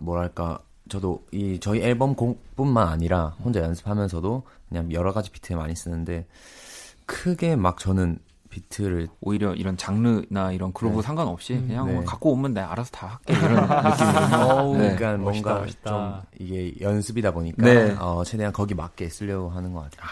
[0.02, 6.26] 뭐랄까 저도 이 저희 앨범 곡뿐만 아니라 혼자 연습하면서도 그냥 여러 가지 비트에 많이 쓰는데
[7.06, 11.02] 크게 막 저는 비트를 오히려 이런 장르나 이런 그루브 네.
[11.04, 11.94] 상관없이 음, 그냥 네.
[11.94, 14.74] 뭐 갖고 오면 내가 알아서 다 할게 이런 느낌으로.
[14.78, 14.96] 네.
[14.96, 15.92] 그러니까 멋있다, 뭔가 멋있다.
[15.92, 17.96] 좀 이게 연습이다 보니까 네.
[18.00, 20.10] 어, 최대한 거기 맞게 쓰려고 하는 것 같아요.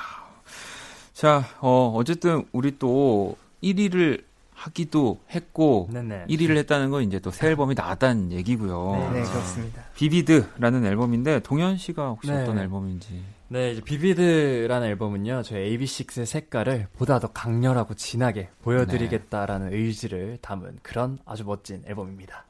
[1.14, 4.24] 자, 어, 어쨌든 우리 또 1위를
[4.58, 6.26] 하기도 했고 네네.
[6.30, 9.12] 1위를 했다는 건 이제 또 새 앨범이 나왔다는 얘기고요.
[9.14, 9.84] 네, 그렇습니다.
[9.96, 12.42] 비비드라는 앨범인데 동현 씨가 혹시 네.
[12.42, 20.38] 어떤 앨범인지 네, 이제 비비드라는 앨범은요, 저희 AB6IX의 색깔을 보다 더 강렬하고 진하게 보여드리겠다라는 의지를
[20.42, 22.44] 담은 그런 아주 멋진 앨범입니다.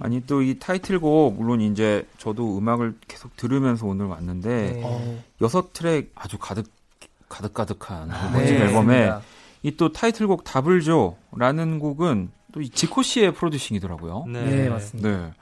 [0.00, 5.24] 아니 또 이 타이틀곡 물론 이제 저도 음악을 계속 들으면서 오늘 왔는데 네.
[5.40, 6.70] 여섯 트랙 아주 가득
[7.28, 9.33] 가득가득한 그 네, 멋진 앨범에 맞습니다.
[9.64, 14.26] 이 또 타이틀곡 답을 줘라는 곡은 또 이 지코 씨의 producing이더라고요.
[14.28, 15.08] 네, 맞습니다.
[15.08, 15.32] 네.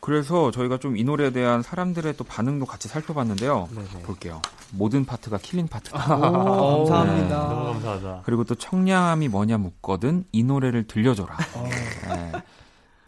[0.00, 3.68] 그래서 저희가 좀 이 노래에 대한 사람들의 또 반응도 같이 살펴봤는데요.
[3.74, 4.02] 네네.
[4.04, 4.42] 볼게요.
[4.72, 6.16] 모든 파트가 killing 파트다.
[6.16, 7.48] 오, 감사합니다.
[7.48, 8.22] 네, 너무 감사하다.
[8.26, 11.36] 그리고 또 청량함이 뭐냐 묻거든 이 노래를 들려줘라.
[12.08, 12.32] 네.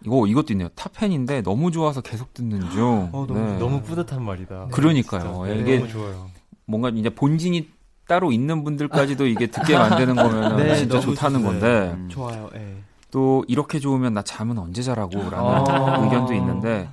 [0.06, 0.68] 이거 이것도 있네요.
[0.70, 3.10] top 10인데 너무 좋아서 계속 듣는 중.
[3.12, 3.58] 어, 너무- 네.
[3.58, 4.68] 너무 뿌듯한 말이다.
[4.72, 5.44] 그러니까요.
[5.44, 6.30] 네, 이게 너무 좋아요.
[6.64, 7.68] 뭔가 이제 본진이
[8.06, 12.08] 따로 있는 분들까지도 이게 듣게 만드는 거면 네, 진짜 좋다는 좋- 건데 음.
[12.08, 12.48] 좋아요.
[12.54, 12.76] 예.
[13.10, 16.00] 또 이렇게 좋으면 나 잠은 언제 자라고라는 아.
[16.04, 16.88] 의견도 있는데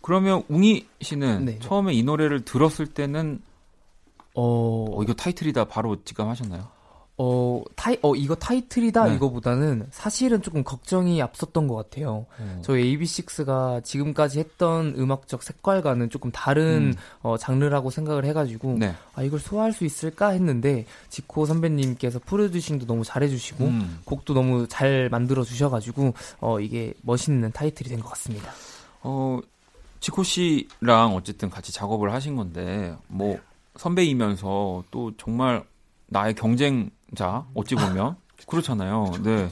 [0.00, 1.58] 그러면 웅이 씨는 네.
[1.60, 3.40] 처음에 이 노래를 들었을 때는
[4.34, 6.62] 어, 어, 이거 타이틀이다 바로 직감하셨나요?
[7.24, 9.14] 어, 타이, 어, 이거 타이틀이다 네.
[9.14, 12.26] 이거보다는 사실은 조금 걱정이 앞섰던 것 같아요.
[12.62, 16.94] 저희 AB6IX가 지금까지 했던 음악적 색깔과는 조금 다른 음.
[17.22, 18.94] 어, 장르라고 생각을 해가지고 네.
[19.14, 24.00] 아 이걸 소화할 수 있을까 했는데 지코 선배님께서 프로듀싱도 너무 잘해주시고 음.
[24.04, 28.50] 곡도 너무 잘 만들어 주셔가지고 어 이게 멋있는 타이틀이 된 것 같습니다.
[29.02, 29.38] 어,
[30.00, 33.38] 지코 씨랑 어쨌든 같이 작업을 하신 건데, 뭐,
[33.76, 35.64] 선배이면서 또 정말
[36.08, 38.16] 나의 경쟁 자, 어찌 보면.
[38.46, 39.12] 그렇잖아요.
[39.22, 39.48] 네.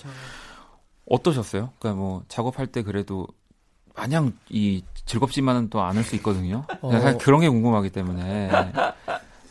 [1.07, 1.71] 어떠셨어요?
[1.79, 3.27] 그러니까 뭐, 작업할 때 그래도
[3.95, 6.65] 마냥 이 즐겁지만은 또 않을 수 있거든요.
[6.81, 6.91] 어.
[6.93, 8.51] 사실 그런 게 궁금하기 때문에.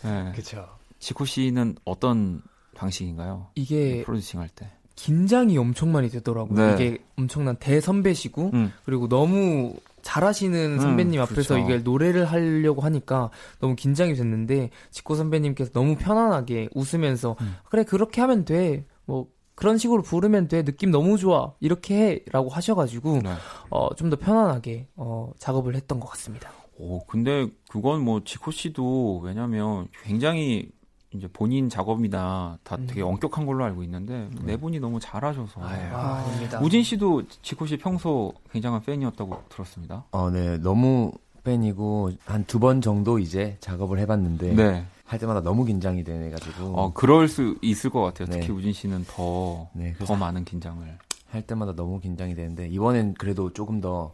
[0.04, 0.32] 네.
[0.36, 0.68] 그쵸.
[1.00, 2.42] 지코 씨는 어떤
[2.76, 3.48] 방식인가요?
[3.56, 4.72] 이게 프로듀싱 할 때.
[4.96, 6.58] 긴장이 엄청 많이 되더라고요.
[6.58, 6.74] 네.
[6.74, 8.74] 이게 엄청난 대선배시고 음.
[8.84, 11.58] 그리고 너무 잘하시는 음, 선배님 앞에서 그렇죠.
[11.58, 17.56] 이걸 노래를 하려고 하니까 너무 긴장이 됐는데 지코 선배님께서 너무 편안하게 웃으면서 음.
[17.70, 18.86] 그래 그렇게 하면 돼.
[19.06, 20.64] 뭐 그런 식으로 부르면 돼.
[20.64, 21.54] 느낌 너무 좋아.
[21.60, 23.34] 이렇게 해라고 하셔 가지고 네.
[23.70, 26.50] 어, 좀 더 편안하게 어, 작업을 했던 것 같습니다.
[26.78, 30.70] 오, 근데 그건 뭐 지코 씨도 왜냐면 굉장히
[31.12, 35.60] 이제 본인 작업이나 다 되게 엄격한 걸로 알고 있는데 네 분이 너무 잘하셔서.
[35.62, 36.60] 아, 아닙니다.
[36.62, 40.06] 우진 씨도 지코 씨 평소 굉장한 팬이었다고 들었습니다.
[40.12, 40.58] 어, 네.
[40.58, 41.12] 너무
[41.44, 44.86] 팬이고 한 두 번 정도 이제 작업을 해봤는데 네.
[45.04, 48.28] 할 때마다 너무 긴장이 돼가지고 어, 그럴 수 있을 것 같아요.
[48.28, 48.54] 특히 네.
[48.54, 50.86] 우진 씨는 더, 네, 더 많은 긴장을.
[51.32, 54.14] 할 때마다 너무 긴장이 되는데 이번엔 그래도 조금 더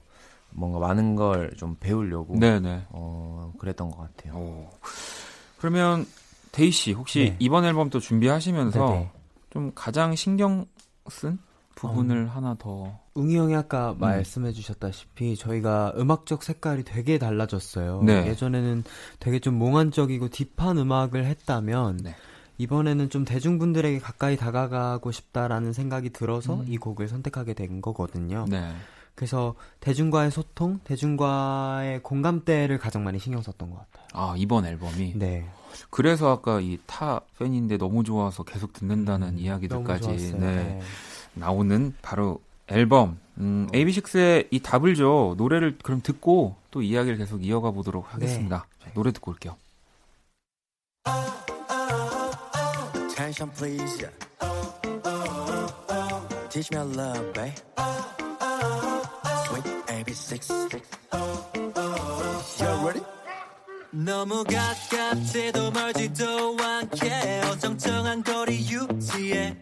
[0.52, 2.84] 뭔가 많은 걸 좀 배우려고 네네.
[2.90, 4.34] 어, 그랬던 것 같아요.
[4.38, 4.70] 오.
[5.58, 6.06] 그러면
[6.56, 7.36] 대휘 씨 혹시 네.
[7.40, 9.12] 이번 앨범 또 준비하시면서 네네.
[9.50, 10.66] 좀 가장 신경
[11.10, 11.38] 쓴
[11.76, 12.98] 부분을 하나 더.
[13.14, 14.00] 웅이 형이 아까 음.
[14.00, 18.04] 말씀해 주셨다시피 저희가 음악적 색깔이 되게 달라졌어요.
[18.04, 18.28] 네.
[18.28, 18.86] 예전에는
[19.20, 22.16] 되게 좀 몽환적이고 딥한 음악을 했다면 네.
[22.58, 26.66] 이번에는 좀 대중분들에게 가까이 다가가고 싶다라는 생각이 들어서 음.
[26.70, 28.46] 이 곡을 선택하게 된 거거든요.
[28.50, 28.74] 네.
[29.14, 34.08] 그래서 대중과의 소통, 대중과의 공감대를 가장 많이 신경 썼던 것 같아요.
[34.14, 35.14] 아, 이번 앨범이.
[35.16, 35.46] 네.
[35.90, 40.08] 그래서 아까 이 타 팬인데 너무 좋아서 계속 듣는다는 음, 이야기들까지.
[40.08, 40.82] 네, 네.
[41.34, 47.72] 나오는 바로 앨범 음, AB6IX의 이 답을 줘 노래를 그럼 듣고 또 이야기를 계속 이어가
[47.72, 48.66] 보도록 하겠습니다.
[48.84, 49.56] 자, 노래 듣고 올게요.
[53.12, 54.08] Attention please
[56.50, 57.56] Teach me a love babe
[59.46, 60.82] Sweet AB6
[62.62, 63.04] You ready?
[64.04, 69.56] 너무 가깝지도 멀지도 않게 어정쩡한 거리 유지해.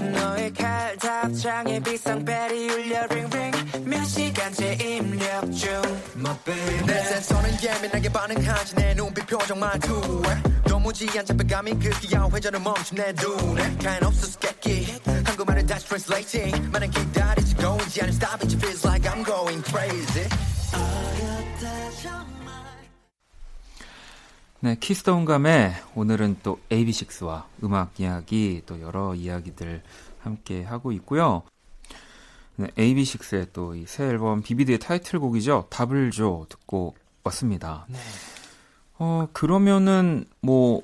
[0.00, 3.52] 너의 칼 답장에 비상벨이 울려 ring ring
[3.86, 5.68] 몇 시간째 입력 중.
[6.16, 6.86] My baby.
[6.86, 8.74] 내 센서는 예민하게 반응하지.
[8.76, 13.62] 내 눈빛 표정 말투에 도무지 안 잡혀 감이 그 귀여운 회전을 멈춘 내 눈에.
[13.78, 16.70] Kind of 수수께끼 한국말을 다시 translating.
[16.70, 18.00] 많은 기다리지 going.
[18.00, 20.28] 않은 stop it feels like I'm going crazy
[24.64, 29.82] 네, Kiss the 음감회 오늘은 또 AB6IX와 음악 이야기 또 여러 이야기들
[30.20, 31.42] 함께 하고 있고요.
[32.56, 35.66] 네, AB6IX의 또 이 새 앨범 VIVID의 타이틀곡이죠.
[35.68, 36.94] 답을 줘 듣고
[37.24, 37.86] 왔습니다.
[38.98, 40.80] 어, 그러면은 뭐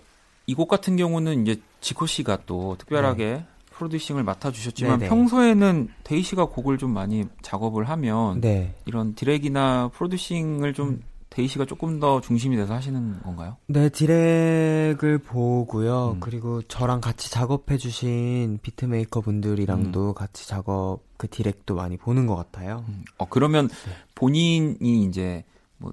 [0.47, 5.09] 이 곡 같은 경우는 이제 지코 씨가 또 특별하게 producing을 맡아 주셨지만 네네.
[5.09, 8.75] 평소에는 대휘 씨가 곡을 좀 많이 작업을 하면 네.
[8.85, 11.01] 이런 디렉이나 producing을 좀
[11.31, 13.57] 대휘 씨가 조금 더 중심이 돼서 하시는 건가요?
[13.67, 16.13] 네, 디렉을 보고요.
[16.17, 16.21] 음.
[16.21, 20.15] 그리고 저랑 같이 작업해주신 beat maker 분들이랑도 음.
[20.15, 22.85] 같이 작업, 그 디렉도 많이 보는 것 같아요.
[23.19, 23.69] 어 그러면
[24.17, 25.45] 본인이 이제
[25.79, 25.93] 뭐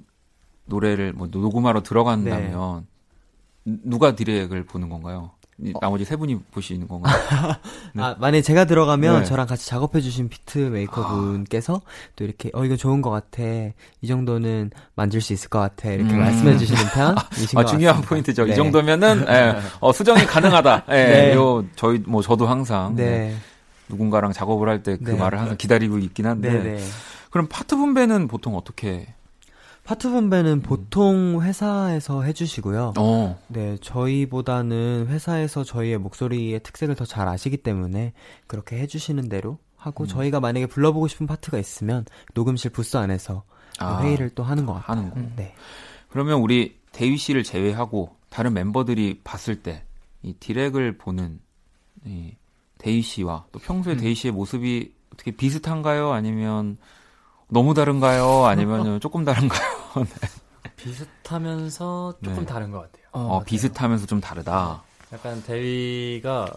[0.65, 2.88] 노래를 뭐 녹음하러 들어간다면
[3.63, 5.31] 누가 디렉을 보는 건가요?
[5.64, 7.16] 이 나머지 세 분이 보시는 건가요?
[7.93, 8.03] 네.
[8.03, 9.26] 아, 만약에 제가 들어가면 네.
[9.26, 11.82] 저랑 같이 작업해주신 beat maker 분께서
[12.16, 13.41] 또 이렇게, 어, 이거 좋은 것 같아.
[13.43, 15.89] 이 정도는 만질 수 있을 것 같아.
[15.89, 16.20] 이렇게 음.
[16.20, 18.10] 말씀해주시는 편이신 아, 것 중요한 같습니다.
[18.10, 18.45] 포인트죠.
[18.45, 18.55] 이 네.
[18.55, 20.84] 정도면은 예, 어, 수정이 가능하다.
[20.89, 21.34] 예, 네.
[21.34, 23.36] 요 저희 뭐 저도 항상 네, 네.
[23.89, 25.18] 누군가랑 작업을 할 때 그 네.
[25.18, 26.80] 말을 항상 기다리고 있긴 한데.
[27.32, 29.08] 그럼 파트 분배는 보통 어떻게?
[29.88, 32.93] 파트 분배는 보통 회사에서 해주시고요.
[32.97, 38.11] 어, 네, 저희보다는 회사에서 저희의 목소리의 특색을 더 잘 아시기 때문에
[38.47, 40.07] 그렇게 해주시는 대로 하고 음.
[40.07, 43.43] 저희가 만약에 불러보고 싶은 파트가 있으면 녹음실 부스 안에서
[43.79, 44.97] 아, 회의를 또 하는 것 같아요.
[44.97, 45.21] 하는 거.
[45.38, 45.55] 네.
[46.09, 49.83] 그러면 우리 대휘 씨를 제외하고 다른 멤버들이 봤을 때
[50.23, 51.39] 이 디렉을 보는
[52.05, 52.35] 이
[52.80, 53.99] 대휘 씨와 또 평소에 음.
[53.99, 56.11] 대휘 씨의 모습이 어떻게 비슷한가요?
[56.11, 56.77] 아니면
[57.50, 58.45] 너무 다른가요?
[58.45, 59.62] 아니면 조금 다른가요?
[60.76, 62.45] 비슷하면서 조금 네.
[62.45, 63.06] 다른 것 같아요.
[63.12, 64.84] 어, 비슷하면서 좀 다르다.
[65.14, 66.47] 약간 대휘가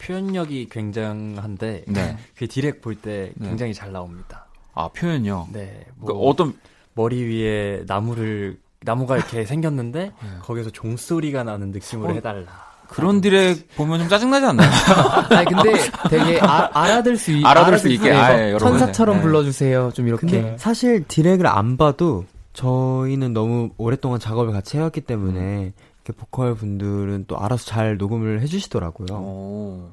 [0.00, 2.18] 표현력이 굉장한데 네.
[2.36, 3.48] 그 디렉 볼때 네.
[3.48, 4.46] 굉장히 잘 나옵니다.
[4.74, 5.48] 아 표현력.
[5.52, 6.58] 네, 그뭐 어떤
[6.94, 10.38] 머리 위에 나무를 나무가 이렇게 생겼는데 네.
[10.42, 12.71] 거기서 종소리가 나는 느낌으로 어, 해달라.
[12.92, 14.68] 그런 디렉 보면 좀 짜증나지 않나요?
[15.30, 15.72] 아니 근데
[16.10, 18.68] 되게 아, 알아들 수 있, 알아들 수 있게, 네, 아, 뭐 예, 여러분.
[18.68, 19.22] 천사처럼 네.
[19.22, 19.90] 불러주세요.
[19.94, 20.26] 좀 이렇게.
[20.26, 25.72] 근데 사실 디렉을 안 봐도 저희는 너무 오랫동안 작업을 같이 해왔기 때문에 음.
[26.04, 29.16] 이렇게 보컬 분들은 또 알아서 잘 녹음을 해주시더라고요.
[29.16, 29.88] 오.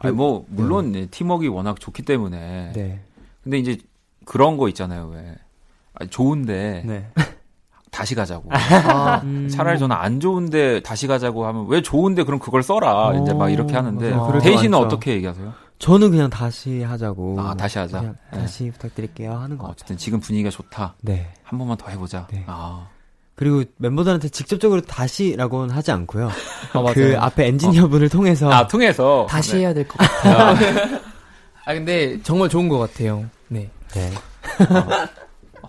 [0.00, 2.72] 아니 뭐 물론 네, 팀워크가 워낙 좋기 때문에.
[2.74, 3.00] 네.
[3.42, 3.78] 근데 이제
[4.24, 5.10] 그런 거 있잖아요.
[5.14, 5.34] 왜
[5.94, 7.06] 아니, 좋은데 네.
[7.94, 8.48] 다시 가자고.
[8.52, 9.48] 아, 음.
[9.48, 13.10] 차라리 저는 안 좋은데 다시 가자고 하면 왜 좋은데 그럼 그걸 써라.
[13.10, 14.78] 오, 이제 막 이렇게 하는데 씨는 많죠.
[14.78, 15.52] 어떻게 얘기하세요?
[15.78, 17.40] 저는 그냥 다시 하자고.
[17.40, 18.00] 아 다시 하자.
[18.00, 18.38] 그냥 네.
[18.40, 19.68] 다시 부탁드릴게요 하는 거.
[19.68, 20.94] 어쨌든 지금 분위기가 좋다.
[21.02, 21.32] 네.
[21.44, 22.26] 한 번만 더 해보자.
[22.32, 22.42] 네.
[22.48, 22.88] 아.
[23.36, 26.28] 그리고 멤버들한테 직접적으로 다시라고는 하지 않고요.
[26.72, 26.94] 아, 맞아요.
[26.94, 29.58] 그 앞에 엔지니어분을 통해서 아 통해서 다시 네.
[29.60, 30.56] 해야 될 것 같아요.
[31.64, 33.24] 아 근데 정말 좋은 것 같아요.
[33.48, 33.70] 네.
[33.92, 34.10] 네.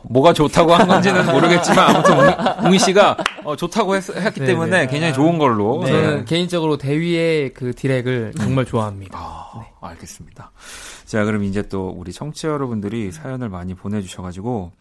[0.09, 4.03] 뭐가 좋다고 한 건지는 모르겠지만 아무튼 웅- 웅이 씨가 어, 좋다고 했,
[4.33, 4.87] 기 네, 때문에 네.
[4.87, 5.85] 굉장히 좋은 걸로.
[5.85, 6.25] 저는 네.
[6.25, 9.17] 개인적으로 대위의 그 디렉을 정말 좋아합니다.
[9.17, 10.51] 아, 알겠습니다.
[11.05, 14.71] 자, 그럼 이제 또 우리 청취자 여러분들이 사연을 많이 보내주셔가지고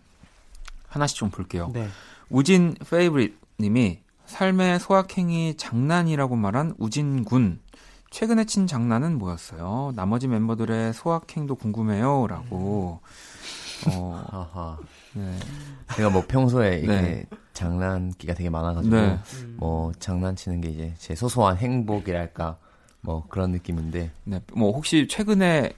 [0.88, 1.70] 하나씩 좀 볼게요.
[1.74, 1.88] 네.
[2.30, 7.60] 우진 페이브릿 님이 삶의 소확행이 장난이라고 말한 우진 군.
[8.10, 9.92] 최근에 친 장난은 뭐였어요?
[9.96, 12.26] 나머지 멤버들의 소확행도 궁금해요.
[12.28, 13.00] 라고.
[13.88, 14.78] 어.
[15.14, 15.38] 네.
[15.96, 17.26] 제가 뭐 평소에 이렇게 네.
[17.52, 19.18] 장난기가 되게 많아가지고 네.
[19.56, 22.58] 뭐 장난치는 게 이제 제 소소한 행복이랄까
[23.00, 24.40] 뭐 그런 느낌인데 네.
[24.54, 25.72] 뭐 혹시 최근에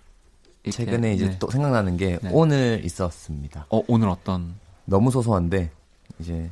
[0.70, 1.39] 최근에 이제 네.
[1.39, 2.30] 또 생각나는 게 네.
[2.32, 3.66] 오늘 있었습니다.
[3.68, 5.70] 어, 오늘 어떤 너무 소소한데
[6.18, 6.51] 이제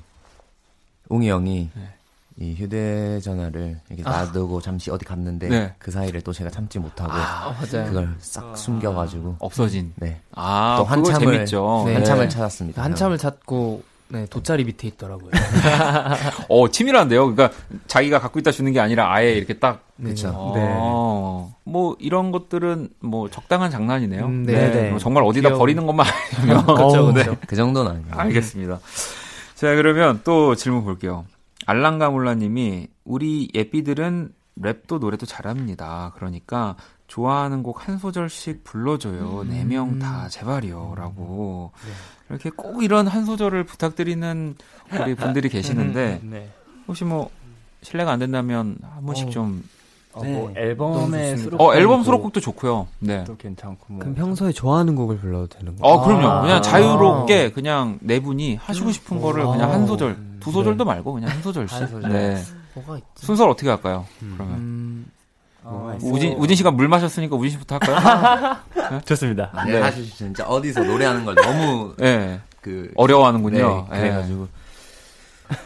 [1.08, 1.94] 웅이 형이 네.
[2.36, 5.74] 이 휴대전화를 이렇게 놔두고 잠시 어디 갔는데 네.
[5.78, 7.86] 그 사이를 또 제가 참지 못하고 아, 맞아요.
[7.86, 9.92] 그걸 싹 숨겨가지고 없어진.
[9.96, 10.20] 네.
[10.32, 11.84] 아, 또 한참을 재밌죠.
[11.86, 11.94] 네.
[11.94, 12.82] 한참을 찾았습니다.
[12.82, 15.30] 한참을 찾고 네, 돗자리 밑에 있더라고요.
[16.48, 17.34] 어, 치밀한데요.
[17.34, 17.56] 그러니까
[17.86, 19.84] 자기가 갖고 있다 주는 게 아니라 아예 이렇게 딱.
[20.02, 20.30] 그쵸.
[20.34, 24.24] 어, 뭐 이런 것들은 뭐 적당한 장난이네요.
[24.26, 24.52] 음, 네.
[24.52, 24.90] 네, 네.
[24.90, 25.58] 뭐 정말 어디다 귀여운.
[25.58, 26.06] 버리는 것만
[26.38, 26.66] 아니면.
[26.66, 27.24] 그쵸, 네.
[27.46, 28.06] 그 정도는 아니에요.
[28.10, 28.80] 알겠습니다.
[29.54, 31.24] 자, 그러면 또 질문 볼게요.
[31.66, 36.12] 알랑가몰라님이 우리 예삐들은 랩도 노래도 잘합니다.
[36.16, 36.76] 그러니까
[37.08, 39.44] 좋아하는 곡 한 소절씩 불러줘요.
[39.44, 41.72] 네명 다 제발이요 라고
[42.30, 44.54] 이렇게 꼭 이런 한 소절을 부탁드리는
[44.92, 46.52] 우리 분들이 계시는데 네.
[46.86, 47.30] 혹시 뭐
[47.82, 49.30] 실례가 안 된다면 한 번씩 어.
[49.30, 49.64] 좀
[50.14, 50.32] 어, 네.
[50.32, 52.86] 뭐 앨범의 수록 어, 앨범 수록곡도 좋고요.
[53.00, 53.24] 네.
[53.24, 55.94] 도 괜찮고 뭐 그럼 평소에 좋아하는 곡을 불러도 되는 거예요?
[55.94, 56.26] 어, 그럼요.
[56.26, 56.40] 아.
[56.42, 59.86] 그냥 자유롭게 그냥 네 분이 하시고 싶은 거를 그냥 한 어.
[59.86, 61.80] 소절, 두 소절도 말고 그냥 한 소절씩.
[61.80, 62.12] 한 소절.
[62.12, 62.42] 네.
[62.74, 63.26] 뭐가 있지?
[63.26, 64.04] 순서를 어떻게 할까요?
[64.18, 65.06] 그러면 음,
[65.62, 68.56] 어, 우진 우진 씨가 물 마셨으니까 우진 씨부터 할까요?
[69.04, 69.52] 좋습니다.
[69.66, 69.72] 네.
[69.72, 69.80] 네.
[69.80, 72.40] 사실 진짜 어디서 노래하는 걸 너무 네.
[72.60, 73.88] 그 어려워하는군요.
[73.90, 74.48] 네, 그래가지고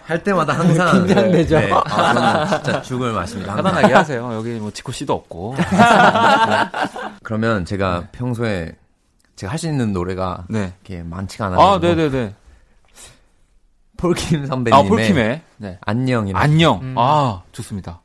[0.06, 1.58] 할 때마다 항상 긴장되죠.
[1.60, 3.54] 네, 아, 저는 진짜 죽을 맛입니다.
[3.54, 4.32] 편안하게 하세요.
[4.34, 5.54] 여기 뭐 지코 씨도 없고.
[7.22, 8.74] 그러면 제가 평소에
[9.36, 10.72] 제가 할 수 있는 노래가 네.
[10.84, 11.60] 이렇게 많지가 않아요.
[11.60, 12.34] 아, 네, 네, 네.
[13.96, 15.78] 폴킴 선배님의 아, 폴킴의 네.
[15.82, 16.80] 안녕이라 안녕.
[16.82, 16.94] 음.
[16.96, 18.00] 아, 좋습니다.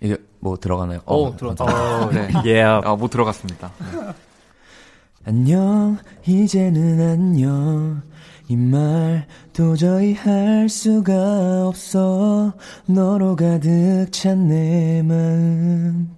[0.00, 1.00] 이게 뭐 들어가나요?
[1.06, 1.64] 어, 들어갔죠.
[1.64, 2.28] 어, 네.
[2.44, 2.62] 예.
[2.62, 3.70] 아, 뭐 들어갔습니다.
[5.26, 5.96] 안녕
[6.26, 8.02] 이제는 안녕
[8.48, 12.52] 이 말 도저히 할 수가 없어
[12.86, 16.14] 너로 가득 찬 내 마음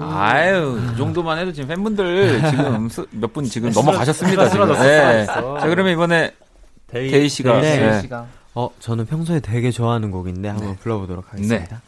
[0.00, 4.48] 아유, 이 정도만 해도 지금 팬분들 지금 몇 분 지금 넘어가셨습니다.
[4.50, 4.72] 지금.
[4.74, 5.24] 네.
[5.24, 6.32] 자, 그러면 이번에
[6.88, 7.78] 대휘 씨가 네.
[7.92, 8.00] 네.
[8.02, 11.80] 씨가 어, 저는 평소에 되게 좋아하는 곡인데 한번 불러보도록 하겠습니다.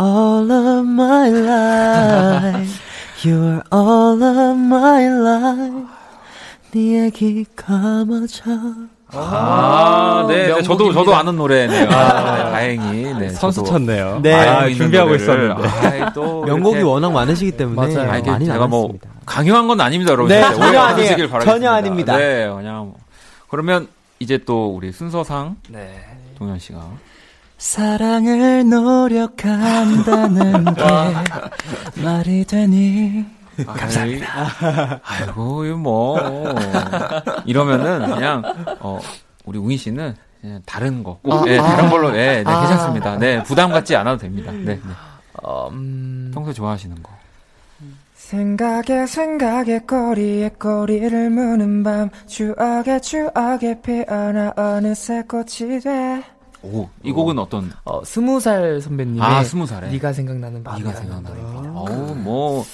[0.00, 2.80] All of my life,
[3.22, 5.99] you're all of my life.
[6.72, 8.42] 네 얘기 감아줘.
[9.12, 10.62] 아, 네, 네.
[10.62, 10.92] 저도.
[10.92, 11.88] 저도 아는 노래네요.
[11.90, 13.12] 아, 네, 다행히.
[13.14, 13.28] 네.
[13.30, 14.20] 선수 쳤네요.
[14.22, 14.32] 네.
[14.34, 15.50] 아, 준비하고 노래를.
[15.50, 15.68] 있었는데.
[15.88, 18.08] 아이, 또 명곡이 이렇게 워낙 많으시기 때문에 맞아요.
[18.08, 18.88] 아, 많이 제가 뭐.
[19.26, 20.28] 강요한 건 아닙니다, 여러분.
[20.28, 21.28] 네, 전혀 아니에요.
[21.28, 21.40] 바라겠습니다.
[21.40, 22.16] 전혀 아닙니다.
[22.16, 22.94] 네, 그냥 뭐.
[23.48, 23.88] 그러면
[24.20, 25.90] 이제 또 우리 순서상 네.
[26.38, 26.78] 동현 씨가
[27.58, 30.82] 사랑을 노력한다는 게
[32.00, 33.24] 말이 되니?
[33.66, 35.00] 감사합니다.
[35.04, 36.18] 아이고, 이거 뭐
[37.46, 38.42] 이러면은 그냥
[38.80, 38.98] 어
[39.44, 43.16] 우리 웅이 씨는 그냥 다른 거, 꼭, 네, 다른 걸로, 네, 네, 괜찮습니다.
[43.18, 44.50] 네, 부담 갖지 않아도 됩니다.
[44.52, 44.80] 네, 네.
[45.42, 47.10] 어, 음, 평소에 좋아하시는 거.
[48.14, 56.22] 생각에 생각에 꼬리에 꼬리를 무는 밤 추억에 추억에 피어나 어느새 꽃이 돼.
[56.62, 57.72] 오, 이 곡은 어떤?
[57.84, 59.90] 어, 스무 살 선배님의 아, 스무 살에.
[59.90, 60.78] 네가 생각나는 밤.
[60.78, 61.76] 네가 생각나는 밤.
[61.76, 62.64] 어우, 뭐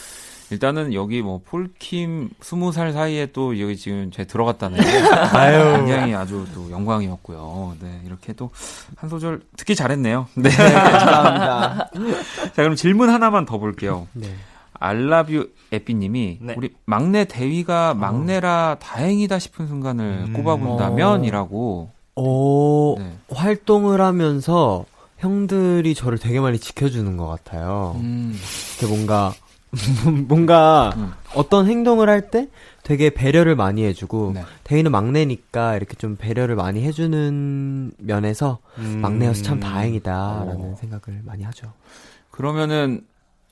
[0.50, 6.46] 일단은 여기 뭐 폴킴 스무 살 사이에 또 여기 지금 제 들어갔다는 게 굉장히 아주
[6.54, 7.76] 또 영광이었고요.
[7.80, 8.50] 네, 이렇게 또
[8.96, 10.28] 한 소절 듣기 잘했네요.
[10.36, 10.48] 네.
[10.50, 11.90] 감사합니다.
[12.46, 14.06] 자, 그럼 질문 하나만 더 볼게요.
[14.12, 14.28] 네.
[14.78, 16.54] 알라뷰 에삐님이 네.
[16.56, 21.90] 우리 막내 대위가 막내라 다행이다 싶은 순간을 꼽아본다면이라고.
[22.16, 23.18] 오, 네.
[23.30, 24.84] 활동을 하면서
[25.18, 27.96] 형들이 저를 되게 많이 지켜주는 것 같아요.
[28.00, 28.38] 음,
[28.78, 29.32] 이렇게 뭔가,
[30.28, 31.12] 뭔가 음.
[31.34, 32.48] 어떤 행동을 할 때
[32.82, 34.44] 되게 배려를 많이 해주고, 네.
[34.64, 39.00] 대인은 막내니까 이렇게 좀 배려를 많이 해주는 면에서 음.
[39.02, 40.76] 막내여서 참 다행이다라는 어.
[40.78, 41.72] 생각을 많이 하죠.
[42.30, 43.04] 그러면은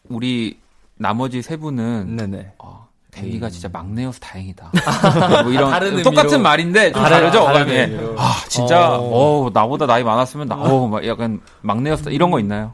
[0.08, 0.58] 우리
[0.96, 2.52] 나머지 세 분은 네네.
[2.58, 4.70] 어, 대위가 진짜 막내여서 다행이다.
[5.42, 6.42] 뭐 이런 다른 똑같은 의미로.
[6.42, 7.44] 말인데 좀 다른- 다르죠.
[7.44, 7.80] 다른 예.
[7.82, 8.14] 의미로.
[8.18, 9.46] 아 진짜 어.
[9.46, 9.50] 어.
[9.52, 12.72] 나보다 나이 많았으면 나 어, 막 약간 막내였다 이런 거 있나요?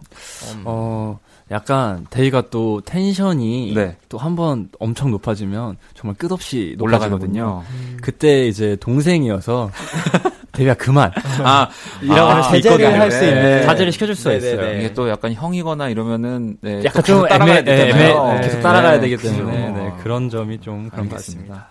[0.64, 1.18] 어,
[1.50, 3.96] 약간 대휘가 또 텐션이 네.
[4.08, 6.76] 또한 번 엄청 높아지면 정말 끝없이.
[6.78, 7.62] 올라가거든요.
[8.02, 9.70] 그때 이제 동생이어서
[10.52, 11.10] 대휘가 그만
[11.42, 11.68] 아
[12.02, 13.00] 이라고 아, 제재를 있거든요.
[13.02, 13.62] 할수 있는.
[13.64, 14.52] 자제를 시켜줄 수가 네네네.
[14.52, 14.78] 있어요.
[14.78, 18.24] 이게 또 약간 형이거나 이러면은 네, 약간 좀 따라가야 되잖아요.
[18.26, 18.40] 네, 네.
[18.42, 19.16] 계속 따라가야 네, 되기.
[19.16, 21.68] 때문에 네, 그런 점이 좀 그런 것 같습니다.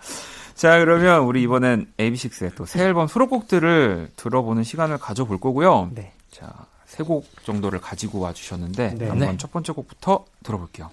[0.54, 5.90] 자, 그러면 우리 이번엔 AB6IX의 또 새 앨범 수록곡들을 들어보는 시간을 가져볼 거고요.
[5.94, 6.12] 네.
[6.30, 6.46] 자,
[6.90, 9.08] 세 곡 정도를 가지고 와 주셨는데 네.
[9.08, 9.36] 한번 네.
[9.38, 10.90] 첫 번째 곡부터 들어볼게요.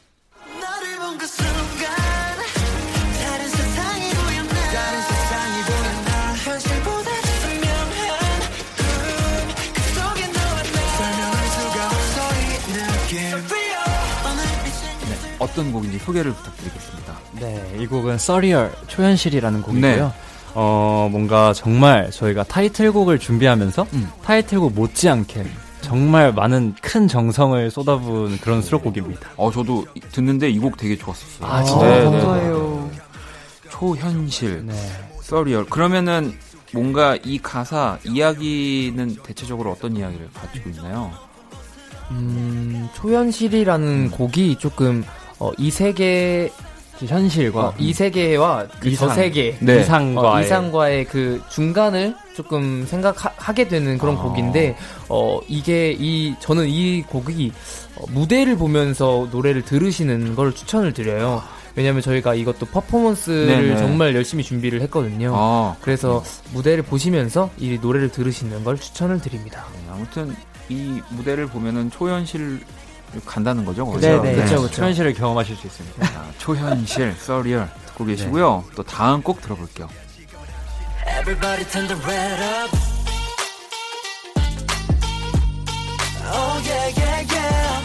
[0.69, 0.95] 그이
[10.87, 11.27] 생각을
[15.39, 17.17] 어떤 곡인지 소개를 부탁드리겠습니다.
[17.39, 20.07] 네, 이 곡은 서리얼 초현실이라는 곡이고요.
[20.07, 20.11] 네.
[20.53, 24.09] 어, 뭔가 정말 저희가 타이틀곡을 준비하면서 음.
[24.23, 25.45] 타이틀곡 못지않게
[25.81, 29.29] 정말 많은 큰 정성을 쏟아부은 그런 수록곡입니다.
[29.37, 31.49] 어, 저도 이- 듣는데 이 곡 되게 좋았었어요.
[31.49, 31.89] 아, 진짜요?
[31.89, 32.23] 네, 네, 네.
[32.23, 32.89] 감사해요.
[33.69, 34.73] 초현실, 네.
[35.21, 35.65] 서리얼.
[35.65, 36.33] 그러면은
[36.73, 41.11] 뭔가 이 가사 이야기는 대체적으로 어떤 이야기를 가지고 있나요?
[42.11, 45.03] 음, 초현실이라는 곡이 조금
[45.39, 46.51] 어, 이 세계
[47.05, 49.09] 현실과 어, 이 세계와 그 이상.
[49.09, 49.81] 저 세계 네.
[49.81, 54.21] 이상과의 어, 이상과의 그 중간을 조금 생각하게 되는 그런 아.
[54.21, 54.77] 곡인데
[55.09, 57.51] 어 이게 이 저는 이 곡이
[57.95, 61.41] 어, 무대를 보면서 노래를 들으시는 걸 추천을 드려요.
[61.75, 63.77] 왜냐면 저희가 이것도 퍼포먼스를 네네.
[63.77, 65.31] 정말 열심히 준비를 했거든요.
[65.35, 69.63] 아, 그래서 무대를 보시면서 이 노래를 들으시는 걸 추천을 드립니다.
[69.73, 70.35] 네, 아무튼
[70.69, 72.61] 이 무대를 보면은 초현실
[73.25, 73.85] 간다는 거죠.
[73.85, 74.21] 거기서?
[74.21, 74.43] 네네.
[74.43, 74.83] 그쵸, 그쵸.
[74.83, 76.05] 현실을 경험하실 수 있습니다.
[76.05, 78.63] 자, 초현실, 서리얼 듣고 계시고요.
[78.75, 79.87] 또 다음 곡 들어볼게요.
[81.19, 82.69] Everybody turn the red up.
[86.29, 87.81] Oh yeah, yeah, yeah.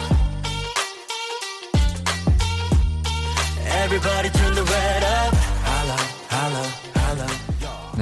[3.83, 4.63] Everybody turn the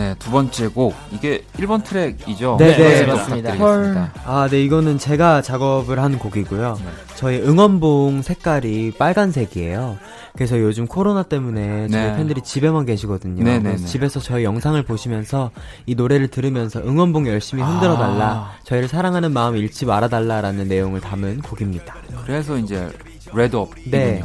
[0.02, 0.95] 네, 두 번째 곡.
[1.12, 2.58] 이게 1번 트랙이죠?
[2.58, 3.52] 네, 네, 좀 맞습니다.
[3.52, 4.12] 부탁드리겠습니다.
[4.26, 6.80] 아, 네, 이거는 제가 작업을 한 곡이고요.
[6.80, 6.91] 네.
[7.16, 9.99] 저희 응원봉 색깔이 빨간색이에요.
[10.34, 12.18] 그래서 요즘 코로나 때문에 저희 네.
[12.18, 13.43] 팬들이 집에만 계시거든요.
[13.43, 13.78] 네, 네, 네.
[13.78, 15.52] 집에서 저희 영상을 보시면서
[15.86, 18.26] 이 노래를 들으면서 응원봉 열심히 흔들어 달라.
[18.26, 18.52] 아.
[18.64, 21.93] 저희를 사랑하는 마음 잃지 말아 달라라는 내용을 담은 곡입니다.
[22.26, 22.89] 그래서 이제
[23.32, 23.91] 레드업이군요.
[23.91, 24.24] 네.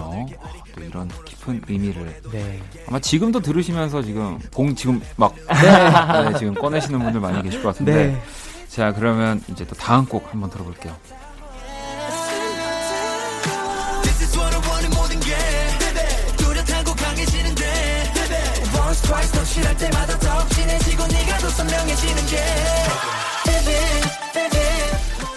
[0.76, 2.62] 또 이런 깊은 의미를 네.
[2.86, 7.94] 아마 지금도 들으시면서 지금 봉 지금 막 네, 지금 꺼내시는 분들 많이 계실 것 같은데
[7.94, 8.22] 네.
[8.68, 10.94] 자 그러면 이제 또 다음 곡 한번 들어볼게요.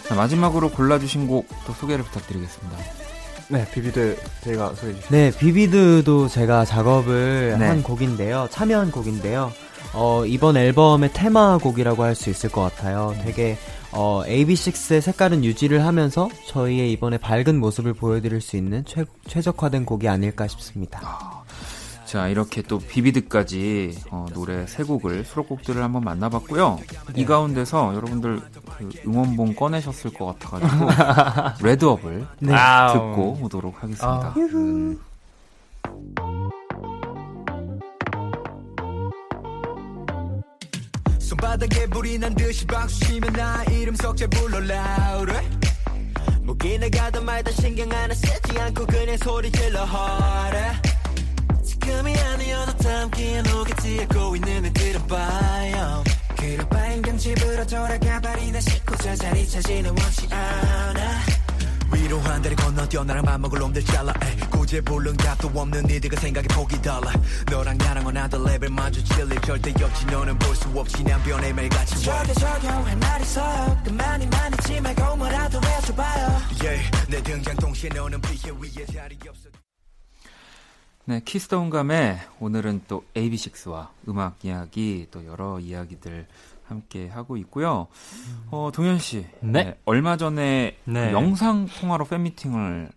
[0.07, 2.77] 자, 마지막으로 골라주신 곡 또 소개를 부탁드리겠습니다.
[3.49, 5.13] 네, 비비드 저희가 소개해 주시죠.
[5.15, 7.65] 네, 비비드도 제가 작업을 네.
[7.67, 8.47] 한 곡인데요.
[8.51, 9.51] 참여한 곡인데요.
[9.93, 13.15] 어, 이번 앨범의 테마곡이라고 할 수 있을 것 같아요.
[13.23, 13.57] 되게
[13.91, 20.07] 어, AB6IX의 색깔은 유지를 하면서 저희의 이번에 밝은 모습을 보여드릴 수 있는 최, 최적화된 곡이
[20.07, 21.43] 아닐까 싶습니다.
[22.09, 26.79] 자 이렇게 또 비비드까지 어, 노래 세 곡을 수록곡들을 한번 만나봤고요.
[27.15, 28.41] 이 가운데서 여러분들
[28.79, 30.87] 그 응원봉 꺼내셨을 것 같아가지고
[31.63, 32.55] 레드업을 네.
[32.93, 34.33] 듣고 오도록 하겠습니다.
[34.37, 34.99] 음.
[41.19, 45.47] 손바닥에 불이 난 듯이 박수 치면 나 이름 석자 불러라 그래
[46.41, 50.71] 목이 나가다 말다 신경 하나 쓰지 않고 그냥 소리 질러 하래
[51.89, 56.03] 지금이 아니어도 다음 기회는 오겠지 하고 있는 애들은 봐요.
[56.37, 61.19] 그런 바엔 그냥 집으로 돌아가 발이나 씻고 제자리 차지는 원치 않아.
[61.91, 64.37] 위로 한 다리 건너뛰어 나랑 맞먹을 놈들 잘라 에이.
[64.51, 67.11] 구제불능 답도 없는 니들과 생각이 폭이 달라.
[67.49, 71.03] 너랑 나랑 another level 마주칠 일 절대 없지 너는 볼 수 없지.
[71.03, 76.41] 난 변해 매일같이 저게 적용할 말 있어요 그만이 많지 말고 뭐라도 해줘봐요.
[76.61, 79.49] Yeah, 내 등장 동시에 너는 피해 위에 자리 없어
[81.09, 86.27] 네, Kiss the 응감에 오늘은 또 AB6IX와 음악 이야기 또 여러 이야기들
[86.65, 87.87] 함께 하고 있고요.
[88.51, 89.75] 어, 동현 씨, 네.
[89.85, 91.11] 얼마 전에 네.
[91.11, 92.91] 영상 통화로 팬 미팅을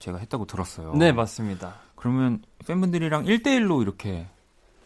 [0.00, 0.94] 제가 했다고 들었어요.
[0.96, 1.76] 네, 맞습니다.
[1.94, 4.26] 그러면 팬분들이랑 1대1로 이렇게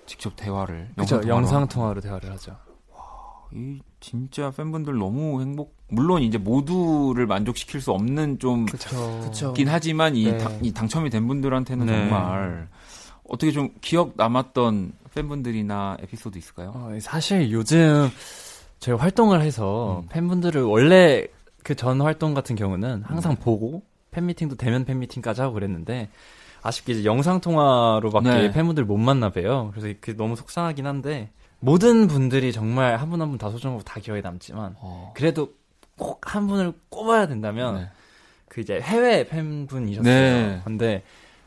[0.05, 1.23] 직접 대화를 그렇죠.
[1.23, 2.55] 통화로 영상 통화로 대화를 하죠.
[3.55, 5.78] 이 진짜 팬분들 너무 행복.
[5.89, 9.21] 물론 이제 모두를 만족시킬 수 없는 좀 그렇죠.
[9.25, 9.49] 그쵸.
[9.49, 10.39] 있긴 하지만 이, 네.
[10.39, 11.93] 당, 이 당첨이 된 분들한테는 네.
[11.99, 12.69] 정말
[13.29, 16.73] 어떻게 좀 기억 남았던 팬분들이나 에피소드 있을까요?
[16.75, 18.09] 어, 사실 요즘
[18.79, 20.09] 저희 활동을 해서 음.
[20.11, 21.27] 팬분들을 원래
[21.65, 26.09] 그 전 활동 같은 경우는 항상 보고 팬미팅도 대면 팬미팅까지 하고 그랬는데
[26.63, 28.51] 아쉽게 이제 영상 통화로밖에 네.
[28.53, 29.71] 팬분들 못 만나 봬요.
[29.75, 31.31] 그래서 그게 너무 속상하긴 한데
[31.61, 35.13] 모든 분들이 정말 한 분 한 분 다 소중하고 다 기억에 남지만 어.
[35.15, 35.53] 그래도
[35.99, 37.91] 꼭 한 분을 꼽아야 된다면 네.
[38.49, 40.03] 그 이제 해외 팬분이셨어요.
[40.13, 40.61] 네.
[40.65, 41.03] 근데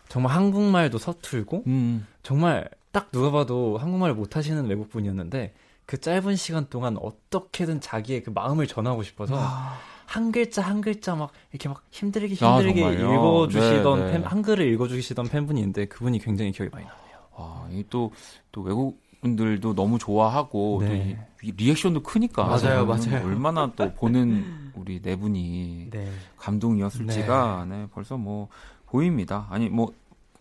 [0.08, 2.06] 정말 한국말도 서툴고 음.
[2.24, 5.54] 정말 딱 누가 봐도 한국말을 못하시는 외국분이었는데
[5.86, 9.36] 그 짧은 시간 동안 어떻게든 자기의 그 마음을 전하고 싶어서
[10.06, 13.14] 한 글자 한 글자 막 이렇게 막 힘들게 아, 힘들게 정말요?
[13.14, 14.12] 읽어주시던 네, 네.
[14.12, 16.96] 팬, 한글을 읽어주시던 팬분이 있는데 그분이 굉장히 기억이 많이 나요.
[17.36, 18.12] 아, 이또
[18.52, 20.88] 또 외국 분들도 너무 좋아하고 네.
[20.88, 23.26] 또 이, 이 리액션도 크니까 맞아요, 맞아요.
[23.26, 26.12] 얼마나 또 보는 우리 네 분이 네.
[26.38, 27.88] 감동이었을지가 네.
[27.94, 28.50] 벌써 뭐
[28.88, 29.48] 보입니다.
[29.50, 29.92] 아니 뭐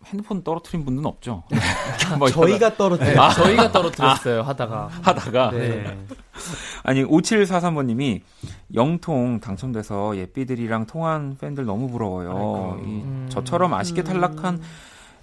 [0.05, 1.43] 핸드폰 떨어뜨린 분은 없죠.
[2.17, 3.21] 뭐 저희가 떨어뜨려.
[3.21, 5.97] 아, 저희가 떨어뜨렸어요 하다가 하다가 네.
[6.83, 8.21] 아니 5743번님이
[8.73, 12.79] 영통 당첨돼서 예삐들이랑 통한 팬들 너무 부러워요.
[12.83, 13.27] 이, 음.
[13.29, 14.59] 저처럼 아쉽게 탈락한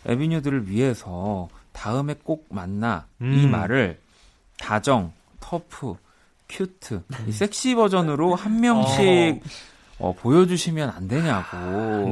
[0.07, 1.49] 에비뉴들을 위해서
[1.79, 3.51] 다음에 꼭 만나 이 음.
[3.53, 4.01] 말을
[4.59, 5.95] 다정 터프,
[6.49, 9.41] cute, 이 섹시 버전으로 한 명씩
[10.01, 11.57] 어, 보여주시면 안 되냐고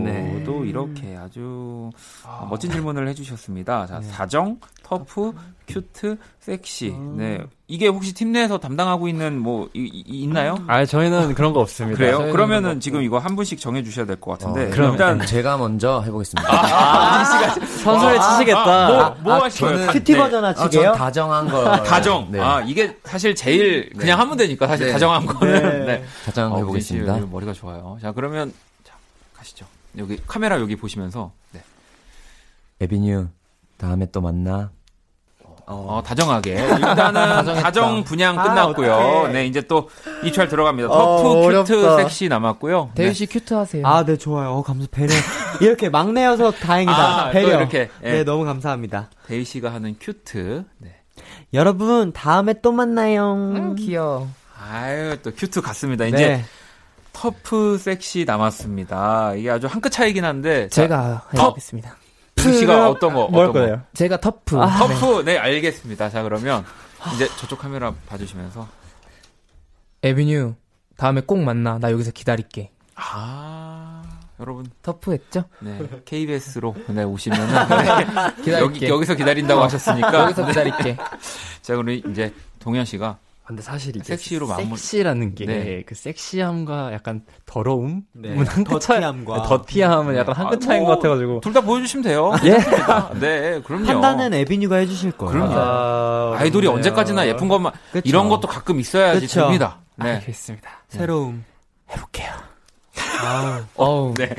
[0.05, 0.43] 네.
[0.45, 1.91] 또 이렇게 아주
[2.25, 3.87] 어, 멋진 질문을 해주셨습니다.
[3.87, 5.33] 자, 다정, 터프,
[5.69, 6.91] cute, 섹시.
[6.93, 10.57] 네, 이게 혹시 팀 내에서 담당하고 있는 뭐 이, 이- 있나요?
[10.69, 11.99] 아 저희는 그런 거 없습니다.
[11.99, 12.17] 그래요?
[12.19, 15.27] 저희는 그러면은 뭐- 지금 이거 한 분씩 정해 주셔야 될 것 같은데 어, 일단 일단
[15.27, 16.49] 제가 먼저 해 보겠습니다.
[16.53, 17.25] 아,
[17.83, 18.89] 선수를 치시겠다.
[18.89, 19.77] 뭐, 뭐 아, 하실 거예요?
[19.79, 20.19] 저는 cutie 네.
[20.19, 20.83] 버전 아, 하시게요?
[20.83, 21.65] 전 다정한 거.
[21.83, 22.29] 다정.
[22.31, 22.41] 네.
[22.41, 24.93] 아, 이게 사실 제일 그냥 하면 되니까 사실 네.
[24.93, 25.87] 다정한 거는.
[25.87, 26.05] 네.
[26.25, 27.19] 다정 어, 해보겠습니다.
[27.19, 27.99] 씨 머리가 좋아요.
[28.01, 28.53] 자, 그러면
[28.85, 28.95] 자,
[29.35, 29.67] 가시죠.
[29.99, 31.61] 여기 카메라 여기 보시면서 네.
[32.81, 33.27] ABNEW,
[33.79, 34.71] 다음에 또 만나.
[35.69, 36.53] 어, 다정하게.
[36.55, 38.93] 일단은 다정 분양 아, 끝났고요.
[38.95, 39.33] 어떡해.
[39.33, 39.89] 네, 이제 또
[40.23, 40.89] 입찰 들어갑니다.
[40.89, 41.97] 어, 터프, cute, 어렵다.
[42.03, 42.93] 섹시 남았고요.
[42.95, 43.15] 대휘 네.
[43.15, 43.85] 씨 cute 하세요.
[43.87, 44.51] 아, 네, 좋아요.
[44.51, 45.13] 어, 감사, 배려.
[45.61, 46.95] 이렇게 막내여서 다행이다.
[46.97, 47.59] 아, 또 배려.
[47.59, 48.13] 이렇게, 예.
[48.13, 49.11] 네, 너무 감사합니다.
[49.27, 50.65] 대휘 씨가 하는 cute.
[50.79, 50.95] 네.
[51.53, 53.33] 여러분, 다음에 또 만나요.
[53.35, 54.29] 음, 귀여워.
[54.71, 56.05] 아유, 또 cute 같습니다.
[56.07, 56.45] 이제 네.
[57.13, 59.35] 터프, 섹시 남았습니다.
[59.35, 60.69] 이게 아주 한 끗 차이긴 한데.
[60.69, 61.97] 자, 제가 해보겠습니다.
[62.47, 63.29] 대휘 씨가 어떤 거?
[63.29, 63.61] 뭘 어떤 거?
[63.61, 63.83] 거예요?
[63.95, 64.59] 제가 터프.
[64.61, 64.95] 아, 네.
[64.95, 66.09] 터프, 네, 알겠습니다.
[66.11, 66.65] 자, 그러면
[67.15, 68.67] 이제 저쪽 카메라 봐 주시면서.
[70.03, 70.55] ABNEW
[70.97, 71.79] 다음에 꼭 만나.
[71.79, 72.71] 나 여기서 기다릴게.
[72.95, 74.03] 아,
[74.41, 75.45] 여러분, 터프 했죠?
[75.61, 78.53] 네, KBS로 네, 오시면은 네, 기다릴게.
[78.61, 80.23] 여기 여기서 기다린다고 하셨으니까.
[80.25, 80.97] 여기서 기다릴게.
[81.63, 85.83] 자, 그럼 이제 동현 씨가 근데 사실 이게 섹시로 마무리- 섹시라는 게 네.
[85.87, 88.31] 그 섹시함과 약간 더러움, 네.
[88.35, 89.43] 한끗 차이, 더티함과.
[89.45, 91.41] 더티함은 약간 한끗 차이인 것 같아가지고.
[91.43, 92.33] 둘 다 보여주시면 돼요.
[92.45, 92.59] 예.
[93.21, 93.87] 네, 그럼요.
[93.87, 95.33] 판단은 에비뉴가 해주실 거예요.
[95.33, 95.55] 그럼요.
[95.55, 96.77] 아, 아이돌이 어렵네요.
[96.79, 98.03] 언제까지나 예쁜 것만 그쵸.
[98.05, 99.43] 이런 것도 가끔 있어야지 그쵸.
[99.43, 99.79] 됩니다.
[99.97, 100.15] 네.
[100.17, 100.69] 알겠습니다.
[100.89, 101.45] 새로움.
[101.91, 102.33] 해볼게요.
[103.77, 104.13] 어우.
[104.15, 104.35] 네.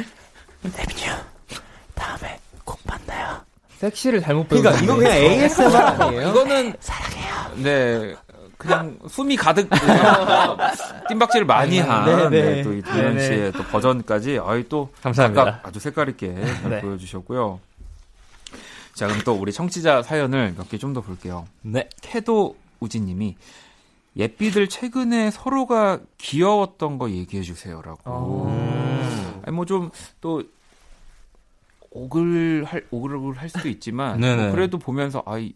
[1.95, 3.37] 다음에 꼭 만나요.
[3.77, 6.29] 섹시를 잘못 배운 그러니까 이거 그냥 ASMR 아니에요?
[6.29, 6.73] 이거는
[7.63, 8.15] 네.
[8.57, 9.69] 그냥 숨이 가득
[11.09, 12.55] 뜀박질을 많이 한 네, 네.
[12.55, 13.27] 네, 또이 동현 네, 네.
[13.27, 15.61] 씨의 또 버전까지 아이 또 감사합니다.
[15.63, 16.81] 아주 색깔 있게 잘 네.
[16.81, 17.59] 보여주셨고요.
[18.95, 21.47] 자 그럼 또 우리 청취자 사연을 몇 개 좀 더 볼게요.
[21.61, 21.87] 네.
[22.01, 23.35] 캐도 우진님이
[24.15, 27.99] 예삐들 최근에 서로가 귀여웠던 거 얘기해 주세요라고.
[28.05, 29.41] 어.
[29.45, 30.41] 아니 뭐 좀 또
[31.91, 34.19] 오글 할 오글오글 할 수도 있지만.
[34.19, 35.53] 뭐 그래도 보면서 아이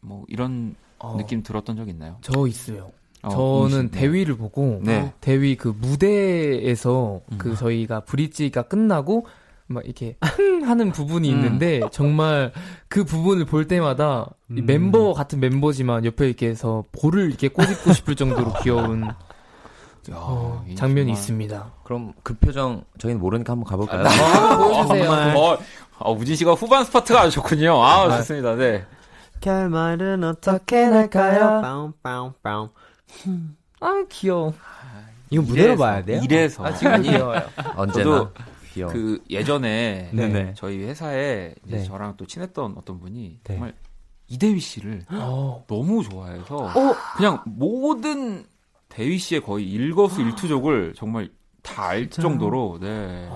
[0.00, 2.16] 뭐 이런 어, 느낌 들었던 적 있나요?
[2.22, 2.90] 저 있어요.
[3.22, 3.28] 어,
[3.68, 4.00] 저는 음식, 네.
[4.00, 5.12] 대위를 보고 네.
[5.20, 7.38] 대위 그 무대에서 음.
[7.38, 9.26] 그 저희가 브릿지가 끝나고
[9.68, 11.36] 막 이렇게 흥 하는 부분이 음.
[11.36, 12.52] 있는데 정말
[12.88, 14.66] 그 부분을 볼 때마다 이 음.
[14.66, 19.14] 멤버 같은 멤버지만 옆에 이렇게 해서 볼을 이렇게 꼬집고 싶을 정도로 귀여운 야,
[20.14, 21.72] 어, 이 장면이 정말- 있습니다.
[21.84, 24.04] 그럼 그 표정 저희는 모르니까 한번 가볼까요?
[24.04, 25.10] 아, 보여주세요.
[25.38, 25.58] 어,
[25.98, 27.80] 어, 우진 씨가 후반 스파트가 아주 좋군요.
[27.82, 28.56] 아, 좋습니다.
[28.56, 28.84] 네.
[29.42, 31.60] 결말은 어떻게 날까요?
[31.62, 32.70] 빵빵빵.
[33.80, 34.54] 아 귀여워.
[35.30, 36.20] 이거 무대로 봐야 돼요?
[36.22, 36.64] 이래서.
[36.64, 37.40] 아 지금 귀여워요.
[37.76, 38.30] 언제나 저도
[38.72, 38.92] 귀여워.
[38.92, 40.54] 그 예전에 네네.
[40.56, 41.82] 저희 회사에 이제 네.
[41.84, 43.54] 저랑 또 친했던 어떤 분이 네.
[43.54, 43.74] 정말
[44.28, 45.64] 이대휘 씨를 어.
[45.66, 46.70] 너무 좋아해서
[47.16, 48.44] 그냥 모든
[48.88, 51.28] 대휘 씨의 거의 일거수일투족을 정말
[51.62, 53.28] 다 알 정도로 네.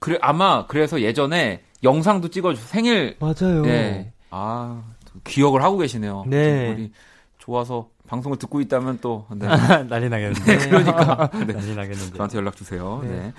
[0.00, 3.62] 그래 아마 그래서 예전에 영상도 찍어줘 생일 맞아요.
[3.62, 4.11] 네.
[4.32, 6.24] 아, 또 기억을 하고 계시네요.
[6.26, 6.72] 네.
[6.72, 6.92] 우리
[7.38, 9.46] 좋아서 방송을 듣고 있다면 또 네.
[9.88, 10.58] 난리 나겠는데.
[10.58, 11.52] 그러니까 네.
[11.52, 12.16] 난리 나겠는데.
[12.16, 13.00] 저한테 연락 주세요.
[13.04, 13.08] 네.
[13.10, 13.32] 네.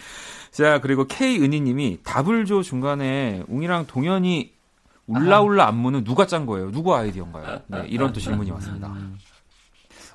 [0.52, 4.54] 자, 그리고 K은희님이 답을 줘 중간에 웅이랑 동현이
[5.08, 6.72] 울라울라 안무는 누가 짠 거예요?
[6.72, 7.62] 누구 아이디어인가요?
[7.68, 8.96] 네, 이런 또 질문이 왔습니다.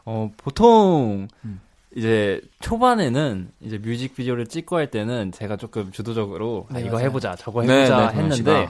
[0.05, 1.61] 어, 보통, 음.
[1.95, 7.07] 이제 초반에는 이제 뮤직비디오를 찍고 할 때는 제가 조금 주도적으로 아, 네, 이거 맞아요.
[7.07, 8.69] 해보자, 저거 네, 해보자 네, 했는데.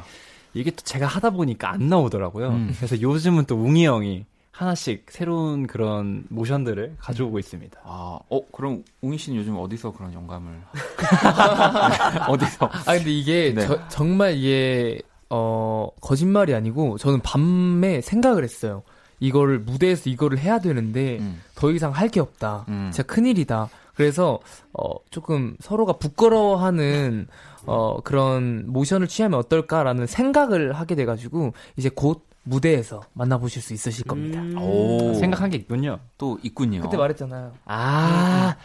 [0.58, 2.48] 이게 또 제가 하다 보니까 안 나오더라고요.
[2.48, 2.74] 음.
[2.76, 7.78] 그래서 요즘은 또 웅이 형이 하나씩 새로운 그런 모션들을 가져오고 있습니다.
[7.84, 10.52] 아, 어, 그럼 웅이 씨는 요즘 어디서 그런 영감을
[12.28, 12.66] 어디서?
[12.86, 13.66] 아 근데 이게 네.
[13.66, 15.00] 저- 정말 이게
[15.30, 18.82] 어 거짓말이 아니고 저는 밤에 생각을 했어요.
[19.20, 21.40] 이거를 무대에서 이거를 해야 되는데 음.
[21.54, 22.64] 더 이상 할 게 없다.
[22.68, 22.90] 음.
[22.92, 23.68] 진짜 큰일이다.
[23.94, 24.38] 그래서
[24.72, 27.26] 어 조금 서로가 부끄러워하는
[27.68, 34.04] 어 그런 모션을 취하면 어떨까라는 생각을 하게 돼 가지고 이제 곧 무대에서 만나보실 수 있으실
[34.04, 34.40] 겁니다.
[34.60, 35.98] 오, 생각한 게 있군요.
[36.16, 36.80] 또 있군요.
[36.80, 37.52] 그때 말했잖아요.
[37.66, 38.56] 아,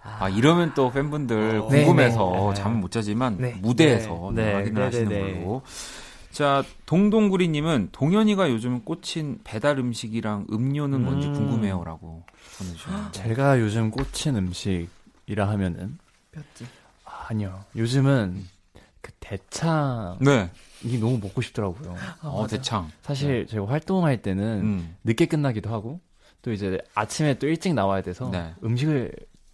[0.00, 1.66] 아, 이러면 또 팬분들 어.
[1.66, 2.54] 궁금해서 네, 네.
[2.54, 3.58] 잠을 못 자지만 네.
[3.60, 4.42] 무대에서 네.
[4.42, 4.54] 네, 네.
[4.54, 5.40] 확인을 네, 하시는 네, 네.
[5.40, 5.62] 걸로.
[6.30, 11.32] 자, 동동구리님은 동현이가 요즘 꽂힌 배달 음식이랑 음료는 뭔지 음.
[11.32, 12.22] 궁금해요라고
[12.58, 13.10] 보내주셨는데.
[13.12, 15.98] 제가 요즘 꽂힌 음식이라 하면은
[16.30, 16.66] 뼈지.
[17.26, 17.64] 아, 아니요.
[17.74, 18.44] 요즘은
[19.00, 20.50] 그 대창이 네.
[21.00, 21.96] 너무 먹고 싶더라고요.
[22.22, 22.90] 어, 대창.
[23.02, 24.96] 사실 제가 활동할 때는 음.
[25.04, 26.00] 늦게 끝나기도 하고
[26.42, 28.54] 또 이제 아침에 또 일찍 나와야 돼서 네.
[28.62, 29.12] 음식을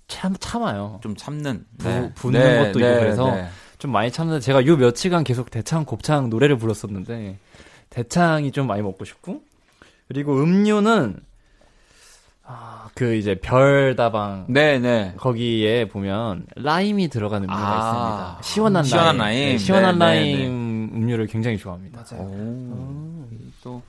[0.09, 1.01] 참 참아요.
[1.03, 2.13] 좀 참는 부, 네.
[2.15, 3.49] 붓는 네, 것도 네, 있고 그래서 네.
[3.79, 7.39] 좀 많이 참는데 제가 요 며칠간 계속 대창 곱창 노래를 불렀었는데
[7.89, 9.43] 대창이 좀 많이 먹고 싶고
[10.09, 11.21] 그리고 음료는
[12.53, 15.15] 아, 그 이제 별다방 네, 네.
[15.17, 18.43] 거기에 보면 라임이 들어간 음료가 아, 있습니다.
[18.43, 19.39] 시원한, 시원한 라임.
[19.39, 19.49] 라임.
[19.53, 20.47] 네, 시원한 네, 라임 네,
[20.99, 22.05] 음료를 굉장히 좋아합니다.
[22.11, 22.23] 맞아요.
[22.27, 23.29] 오,
[23.63, 23.83] 또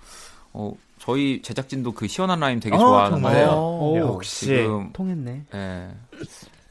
[0.54, 3.48] 어, 저희 제작진도 그 시원한 라임 되게 아, 좋아하는데 정말요?
[3.52, 4.46] 어, 역시.
[4.46, 5.44] 지금 통했네.
[5.54, 5.90] 예,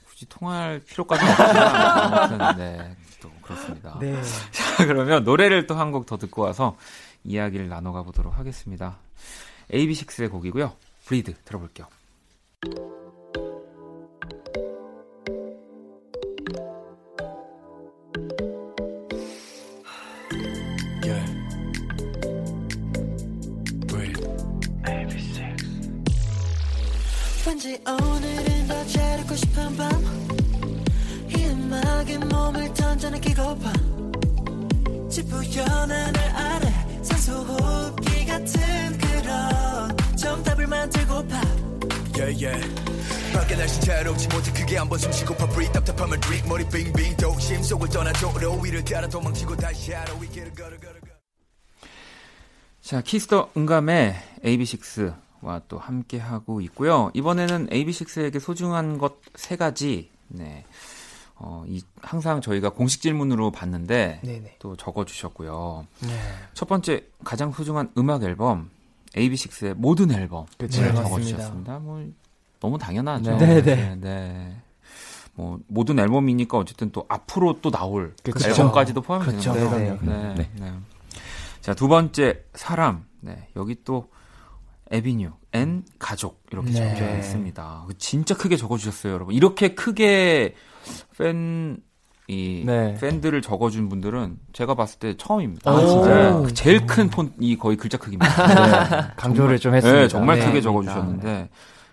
[0.09, 3.99] 굳이 통할 필요까지는 없지만 아무튼 네, 또 그렇습니다.
[4.01, 4.15] 네.
[4.53, 6.77] 자, 그러면 노래를 또 한 곡 더 듣고 와서
[7.25, 8.97] 이야기를 나눠가 보도록 하겠습니다.
[9.71, 10.73] AB6IX의 곡이고요.
[11.05, 11.87] 브리드 들어볼게요.
[21.05, 21.27] Yeah.
[23.89, 24.33] Breathe.
[27.45, 33.73] 왠지 오늘은 더 재르고 싶은 밤이 음악에 몸을 던져 느끼고파
[35.11, 36.73] 지푸연 하늘 아래
[37.03, 39.02] 산소 호흡기 같은
[40.83, 41.41] 만들고파
[42.19, 43.33] Yeah, yeah.
[43.33, 47.63] 밖에 날씨 자유롭지 못해 크게 한번 숨 쉬고 파 breathe 답답함을 drink 머리 빙빙 도심
[47.63, 51.13] 속을 떠나줘 로 위를 따라 도망치고 다시 하루 위기를 걸어 걸어 걸어
[52.83, 54.15] 자, Kiss the 응감의
[54.45, 57.11] AB6IX와 또 함께 하고 있고요.
[57.15, 60.11] 이번에는 AB6IX에게 소중한 것 세 가지.
[60.29, 60.65] 네.
[61.37, 64.57] 어, 이 항상 저희가 공식 질문으로 봤는데 네네.
[64.59, 65.87] 또 적어 주셨고요.
[66.01, 66.09] 네.
[66.55, 68.71] 첫 번째 가장 소중한 음악 앨범
[69.15, 70.95] AB6IX의 모든 앨범 그쵸, 네.
[70.95, 71.79] 적어주셨습니다.
[71.79, 72.07] 뭐
[72.61, 73.37] 너무 당연하죠.
[73.37, 73.97] 네, 네, 네.
[73.97, 74.57] 네.
[75.35, 78.51] 뭐 모든 앨범이니까 어쨌든 또 앞으로 또 나올 그쵸.
[78.51, 79.71] 앨범까지도 포함이 되는 그쵸, 거죠.
[79.79, 80.51] 네, 네, 네.
[80.59, 80.73] 네.
[81.61, 83.07] 자, 두 번째 사람.
[83.21, 84.11] 네, 여기 또
[84.91, 86.95] ABNEW and 가족 이렇게 네.
[86.95, 87.87] 적혀 있습니다.
[87.99, 89.35] 진짜 크게 적어 주셨어요, 여러분.
[89.35, 90.55] 이렇게 크게
[91.17, 91.79] 팬
[92.33, 92.95] 이 네.
[93.01, 95.71] 팬들을 적어준 분들은 제가 봤을 때 처음입니다.
[95.71, 96.47] 아, 진짜요?
[96.47, 98.47] 네, 제일 큰 폰트 거의 글자 크기입니다.
[99.09, 100.01] 네, 강조를 좀 했습니다.
[100.03, 100.47] 네, 정말 네.
[100.47, 101.49] 크게 적어주셨는데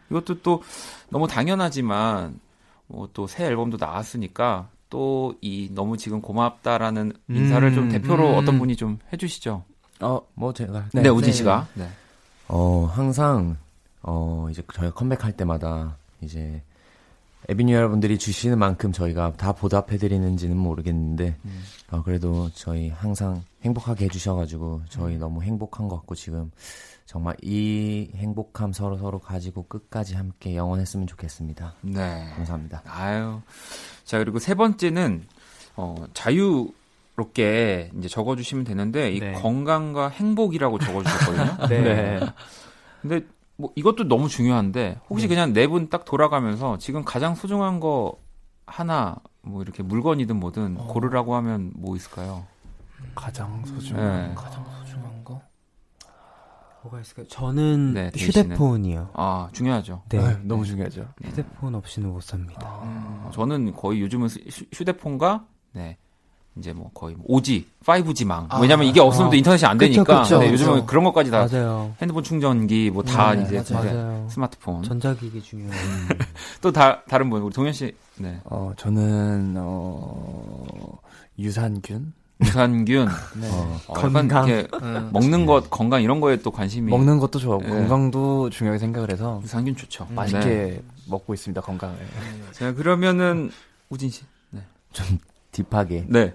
[0.09, 0.63] 이것도 또
[1.09, 2.39] 너무 당연하지만
[2.87, 8.37] 뭐 또 새 앨범도 나왔으니까 또 이 너무 지금 고맙다라는 인사를 좀 음, 대표로 음.
[8.37, 9.63] 어떤 분이 좀 해주시죠.
[10.01, 11.37] 어, 뭐 제가 네, 우진 네.
[11.37, 11.67] 씨가.
[11.75, 11.87] 네.
[12.47, 13.57] 어, 항상,
[14.01, 16.61] 어, 이제 저희가 컴백할 때마다 이제
[17.47, 21.63] 에비뉴 여러분들이 주시는 만큼 저희가 다 보답해드리는지는 모르겠는데, 음.
[21.91, 25.19] 어, 그래도 저희 항상 행복하게 해주셔가지고 저희 음.
[25.19, 26.51] 너무 행복한 것 같고 지금
[27.05, 31.73] 정말 이 행복함 서로 서로 가지고 끝까지 함께 영원했으면 좋겠습니다.
[31.81, 32.29] 네.
[32.35, 32.83] 감사합니다.
[32.85, 33.41] 아유.
[34.03, 35.25] 자, 그리고 세 번째는,
[35.75, 39.31] 어, 자유롭게 이제 적어주시면 되는데, 이 네.
[39.33, 41.67] 건강과 행복이라고 적어주셨거든요.
[41.69, 42.19] 네.
[43.01, 43.21] 근데
[43.59, 48.13] 뭐 이것도 너무 중요한데, 혹시 그냥 네 분 딱 돌아가면서 지금 가장 소중한 거
[48.65, 50.87] 하나, 뭐 이렇게 물건이든 뭐든 어.
[50.87, 52.45] 고르라고 하면 뭐 있을까요?
[53.13, 54.35] 가장 소중한 네.
[54.35, 55.41] 가장 소중한 거.
[56.83, 57.27] 뭐가 있을까요?
[57.27, 58.11] 저는 네?
[58.15, 59.09] 휴대폰이요.
[59.13, 60.03] 아, 중요하죠.
[60.07, 60.17] 네.
[60.19, 61.09] 아, 너무 중요하죠.
[61.21, 62.61] 휴대폰 없이는 못 삽니다.
[62.65, 64.29] 어, 저는 거의 요즘은
[64.73, 65.97] 휴대폰과, 네.
[66.57, 68.47] 이제 뭐 거의 5G, 5G망.
[68.49, 69.29] 아, 왜냐면 이게 없으면 아.
[69.31, 70.23] 또 인터넷이 안 그쵸, 되니까.
[70.23, 70.63] 그쵸, 네, 그쵸.
[70.65, 71.93] 요즘은 그런 것까지 다 맞아요.
[72.01, 73.63] 핸드폰 충전기 뭐다 네, 이제 맞아요.
[73.63, 74.27] 진짜 맞아요.
[74.29, 74.83] 스마트폰.
[74.83, 75.71] 전자기기 중요해요.
[76.61, 77.95] 또 다, 다른 분 우리 동현 씨.
[78.17, 78.39] 네.
[78.45, 80.65] 어, 저는 어,
[81.37, 82.13] 유산균.
[82.41, 83.07] 유산균.
[83.39, 83.49] 네.
[83.51, 84.47] 어, 건강.
[84.47, 85.09] 이렇게 음.
[85.13, 87.69] 먹는 것, 건강 이런 거에 또 관심이 먹는 것도 좋아하고 네.
[87.69, 90.07] 건강도 중요하게 생각을 해서 유산균 좋죠.
[90.13, 90.81] 맛있게 네.
[91.07, 91.95] 먹고 있습니다 건강을.
[92.51, 93.51] 자, 그러면은
[93.89, 94.23] 우진 씨.
[94.51, 94.61] 네.
[95.51, 96.05] 딥하게.
[96.07, 96.33] 네.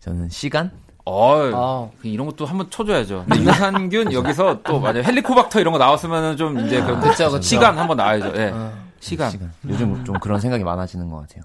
[0.00, 0.70] 저는 시간?
[1.04, 1.90] 어, 아.
[2.02, 3.26] 이런 것도 한번 쳐줘야죠.
[3.28, 7.40] 근데 유산균 여기서 또 만약 헬리코박터 이런 거 나왔으면은 좀 이제 그 그쵸, 그쵸.
[7.40, 8.32] 시간 한번 나와야죠.
[8.36, 8.50] 예.
[8.52, 8.72] 어.
[8.98, 9.30] 시간.
[9.30, 9.52] 시간.
[9.68, 11.44] 요즘 좀 그런 생각이 많아지는 것 같아요.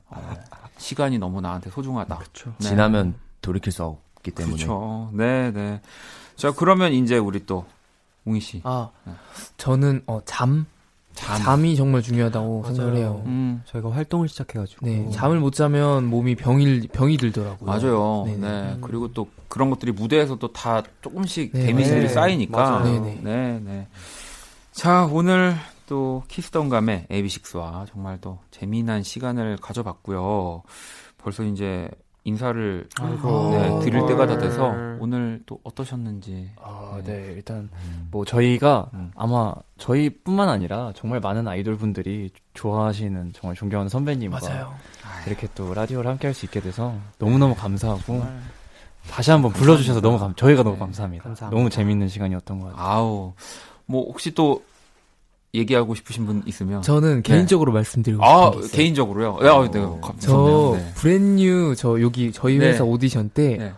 [0.78, 2.18] 시간이 너무 나한테 소중하다.
[2.18, 2.54] 그렇죠.
[2.58, 2.70] 네.
[2.70, 4.56] 지나면 돌이킬 수 없기 때문에.
[4.56, 5.12] 그렇죠.
[5.14, 5.82] 네, 네.
[6.36, 7.66] 자, 그러면 이제 우리 또
[8.26, 8.62] 웅이 씨.
[8.64, 8.90] 아,
[9.58, 10.66] 저는 어, 잠.
[11.14, 11.66] 잠.
[11.66, 13.22] 이 정말 중요하다고 생각을 해요.
[13.26, 13.62] 음.
[13.66, 14.86] 저희가 활동을 시작해가지고.
[14.86, 17.70] 네, 잠을 못 자면 몸이 병이 병이 들더라고요.
[17.70, 18.24] 맞아요.
[18.26, 18.40] 네네.
[18.40, 18.78] 네.
[18.82, 21.66] 그리고 또 그런 것들이 무대에서 또 다 조금씩 네.
[21.68, 22.08] 데미지들이 네.
[22.08, 22.58] 쌓이니까.
[22.62, 22.84] 맞아요.
[22.86, 23.20] 네네.
[23.24, 23.88] 네, 네.
[24.72, 25.56] 자, 오늘
[25.88, 30.64] 또 키스던감의 AB6IX와 정말 또 재미난 시간을 가져봤고요.
[31.18, 31.90] 벌써 이제
[32.24, 33.50] 인사를 아이고.
[33.52, 34.40] 네, 드릴 때가 다 헐.
[34.40, 34.70] 돼서
[35.00, 36.52] 오늘 또 어떠셨는지.
[36.62, 37.34] 아, 네.
[37.36, 37.70] 일단
[38.12, 39.12] 뭐 저희가 음.
[39.16, 44.74] 아마 저희뿐만 아니라 정말 많은 아이돌 분들이 좋아하시는 정말 존경하는 선배님과 맞아요.
[45.26, 48.24] 이렇게 또 라디오를 함께 할 수 있게 돼서 너무너무 감사하고
[49.10, 50.80] 다시 한번 불러 주셔서 너무 감, 저희가 너무 네.
[50.80, 51.24] 감사합니다.
[51.24, 51.58] 감사합니다.
[51.58, 52.86] 너무 재밌는 시간이었던 것 같아요.
[52.88, 53.34] 아우.
[53.88, 54.64] 뭐 혹시 또
[55.54, 58.72] 얘기하고 싶으신 분 있으면 저는 개인적으로 말씀드리고 싶은 아게 있어요.
[58.72, 59.38] 개인적으로요.
[59.44, 60.76] 야, 네, 감- 저 좋네요.
[60.76, 60.94] 네.
[60.96, 62.68] 브랜뉴 저 여기 저희 네.
[62.70, 63.74] 회사 오디션 때 네.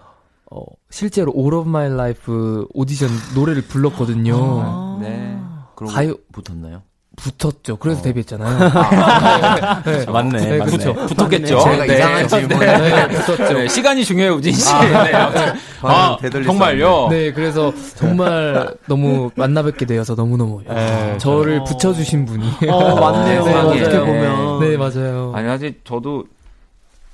[0.52, 0.62] 어,
[0.92, 2.32] 실제로 All of My Life
[2.74, 4.36] 오디션 노래를 불렀거든요.
[4.38, 5.38] 아, 네.
[5.76, 6.84] 그러고 가요 붙었나요?
[7.16, 7.78] 붙었죠.
[7.78, 8.04] 그래서 어.
[8.04, 8.58] 데뷔했잖아요.
[10.12, 10.58] 맞네, 네.
[10.58, 10.60] 맞네.
[10.60, 10.94] 그렇죠.
[10.94, 11.60] 붙었겠죠.
[11.60, 11.94] 제가 네.
[11.96, 12.60] 이상한 질문.
[12.60, 13.54] 네, 붙었죠.
[13.54, 14.70] 네, 시간이 중요해요, 우진 씨.
[14.72, 15.54] 아, 네.
[15.82, 17.08] 아, 수 정말요?
[17.10, 22.70] 네, 그래서 정말 너무 만나 뵙게 되어서 너무너무 네, 저를 붙여주신 분이.
[22.70, 23.44] 어, 맞네요.
[23.44, 24.00] 네, 어떻게.
[24.00, 24.60] 보면.
[24.60, 25.32] 네, 맞아요.
[25.36, 26.26] 아니, 사실 저도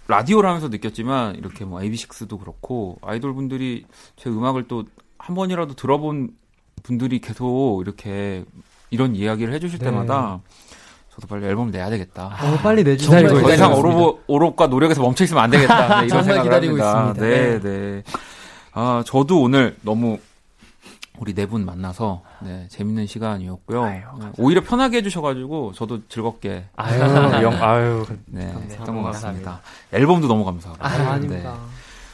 [0.08, 3.86] 라디오를 하면서 느꼈지만, 이렇게 뭐, AB6IX도 그렇고, 아이돌 분들이
[4.16, 4.84] 제 음악을 또
[5.20, 6.32] 한 번이라도 들어본
[6.82, 8.44] 분들이 계속 이렇게
[8.90, 9.86] 이런 이야기를 해주실 네.
[9.86, 10.40] 때마다,
[11.14, 12.28] 저도 빨리 앨범 내야 되겠다.
[12.42, 13.28] 어, 빨리 내주세요.
[13.28, 16.02] 더 이상 오로, 오롭과 노력에서 멈춰 있으면 안 되겠다.
[16.02, 17.26] 네, 이런 생각을 기다리고 합니다.
[17.26, 17.26] 있습니다.
[17.26, 18.04] 네, 네.
[18.74, 20.18] 아, 저도 오늘 너무
[21.20, 23.86] 우리 네 분 만나서 네, 재밌는 시간이었고요.
[23.86, 24.04] 네,
[24.38, 27.02] 오히려 편하게 해주셔가지고 저도 즐겁게 아유,
[27.44, 28.06] 영, 아유.
[28.28, 29.12] 네, 했던 것 감사합니다.
[29.12, 29.62] 같습니다.
[29.92, 30.78] 앨범도 너무 감사하고.
[30.82, 31.04] 아, 네.
[31.06, 31.56] 아닙니다.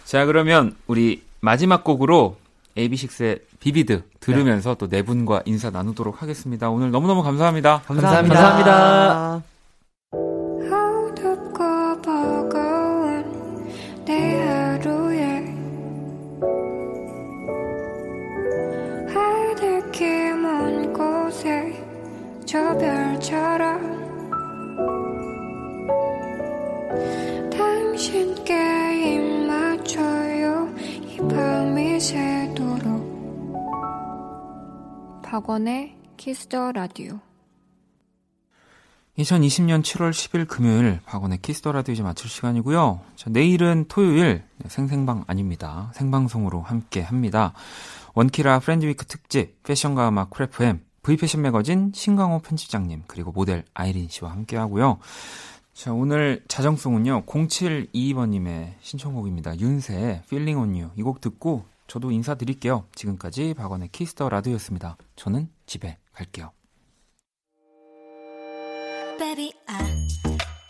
[0.06, 2.38] 자, 그러면 우리 마지막 곡으로
[2.78, 6.70] AB6IX의 비비드 들으면서 또네 분과 인사 나누도록 하겠습니다.
[6.70, 7.82] 오늘 너무너무 감사합니다.
[7.86, 8.36] 감사합니다.
[8.36, 9.36] 감사합니다.
[9.36, 9.55] 어둡고
[35.36, 37.20] 박원의 Kiss the Radio
[39.18, 43.02] 2020년 7월 10일 금요일 박원의 Kiss the Radio 이제 마칠 시간이고요.
[43.18, 45.92] 자, 내일은 토요일 네, 생생방 아닙니다.
[45.94, 47.52] 생방송으로 함께 합니다.
[48.14, 54.32] 원키라 Friend Week 특집 패션과 음악 크래프엠 V패션 매거진 신강호 편집장님 그리고 모델 아이린 씨와
[54.32, 55.00] 함께 하고요.
[55.74, 57.26] 자, 오늘 자정송은요.
[57.26, 59.60] 0722번님의 신청곡입니다.
[59.60, 62.88] 윤세의 Feeling on You 이 곡 듣고 저도 인사드릴게요.
[62.96, 64.98] 지금까지 박원의 Kiss the Radio였습니다.
[65.16, 66.52] 저는 집에 갈게요.
[69.18, 69.80] Baby, 아,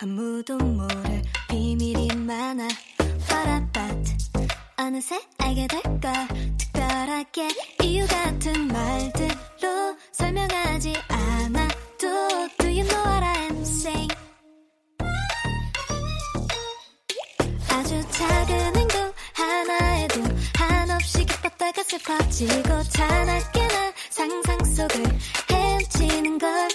[0.02, 2.68] 아무도 모를 비밀이 많아.
[4.78, 6.14] 어느새 알게 될걸.
[6.58, 7.48] 특별하게
[7.84, 13.35] 이유 같은 말들로 설명하지 않아도 Do you know what I'm
[21.76, 25.04] 가슴 퍼지고 타나게 나 상상 속을
[25.52, 26.70] 헤엄치는 걸.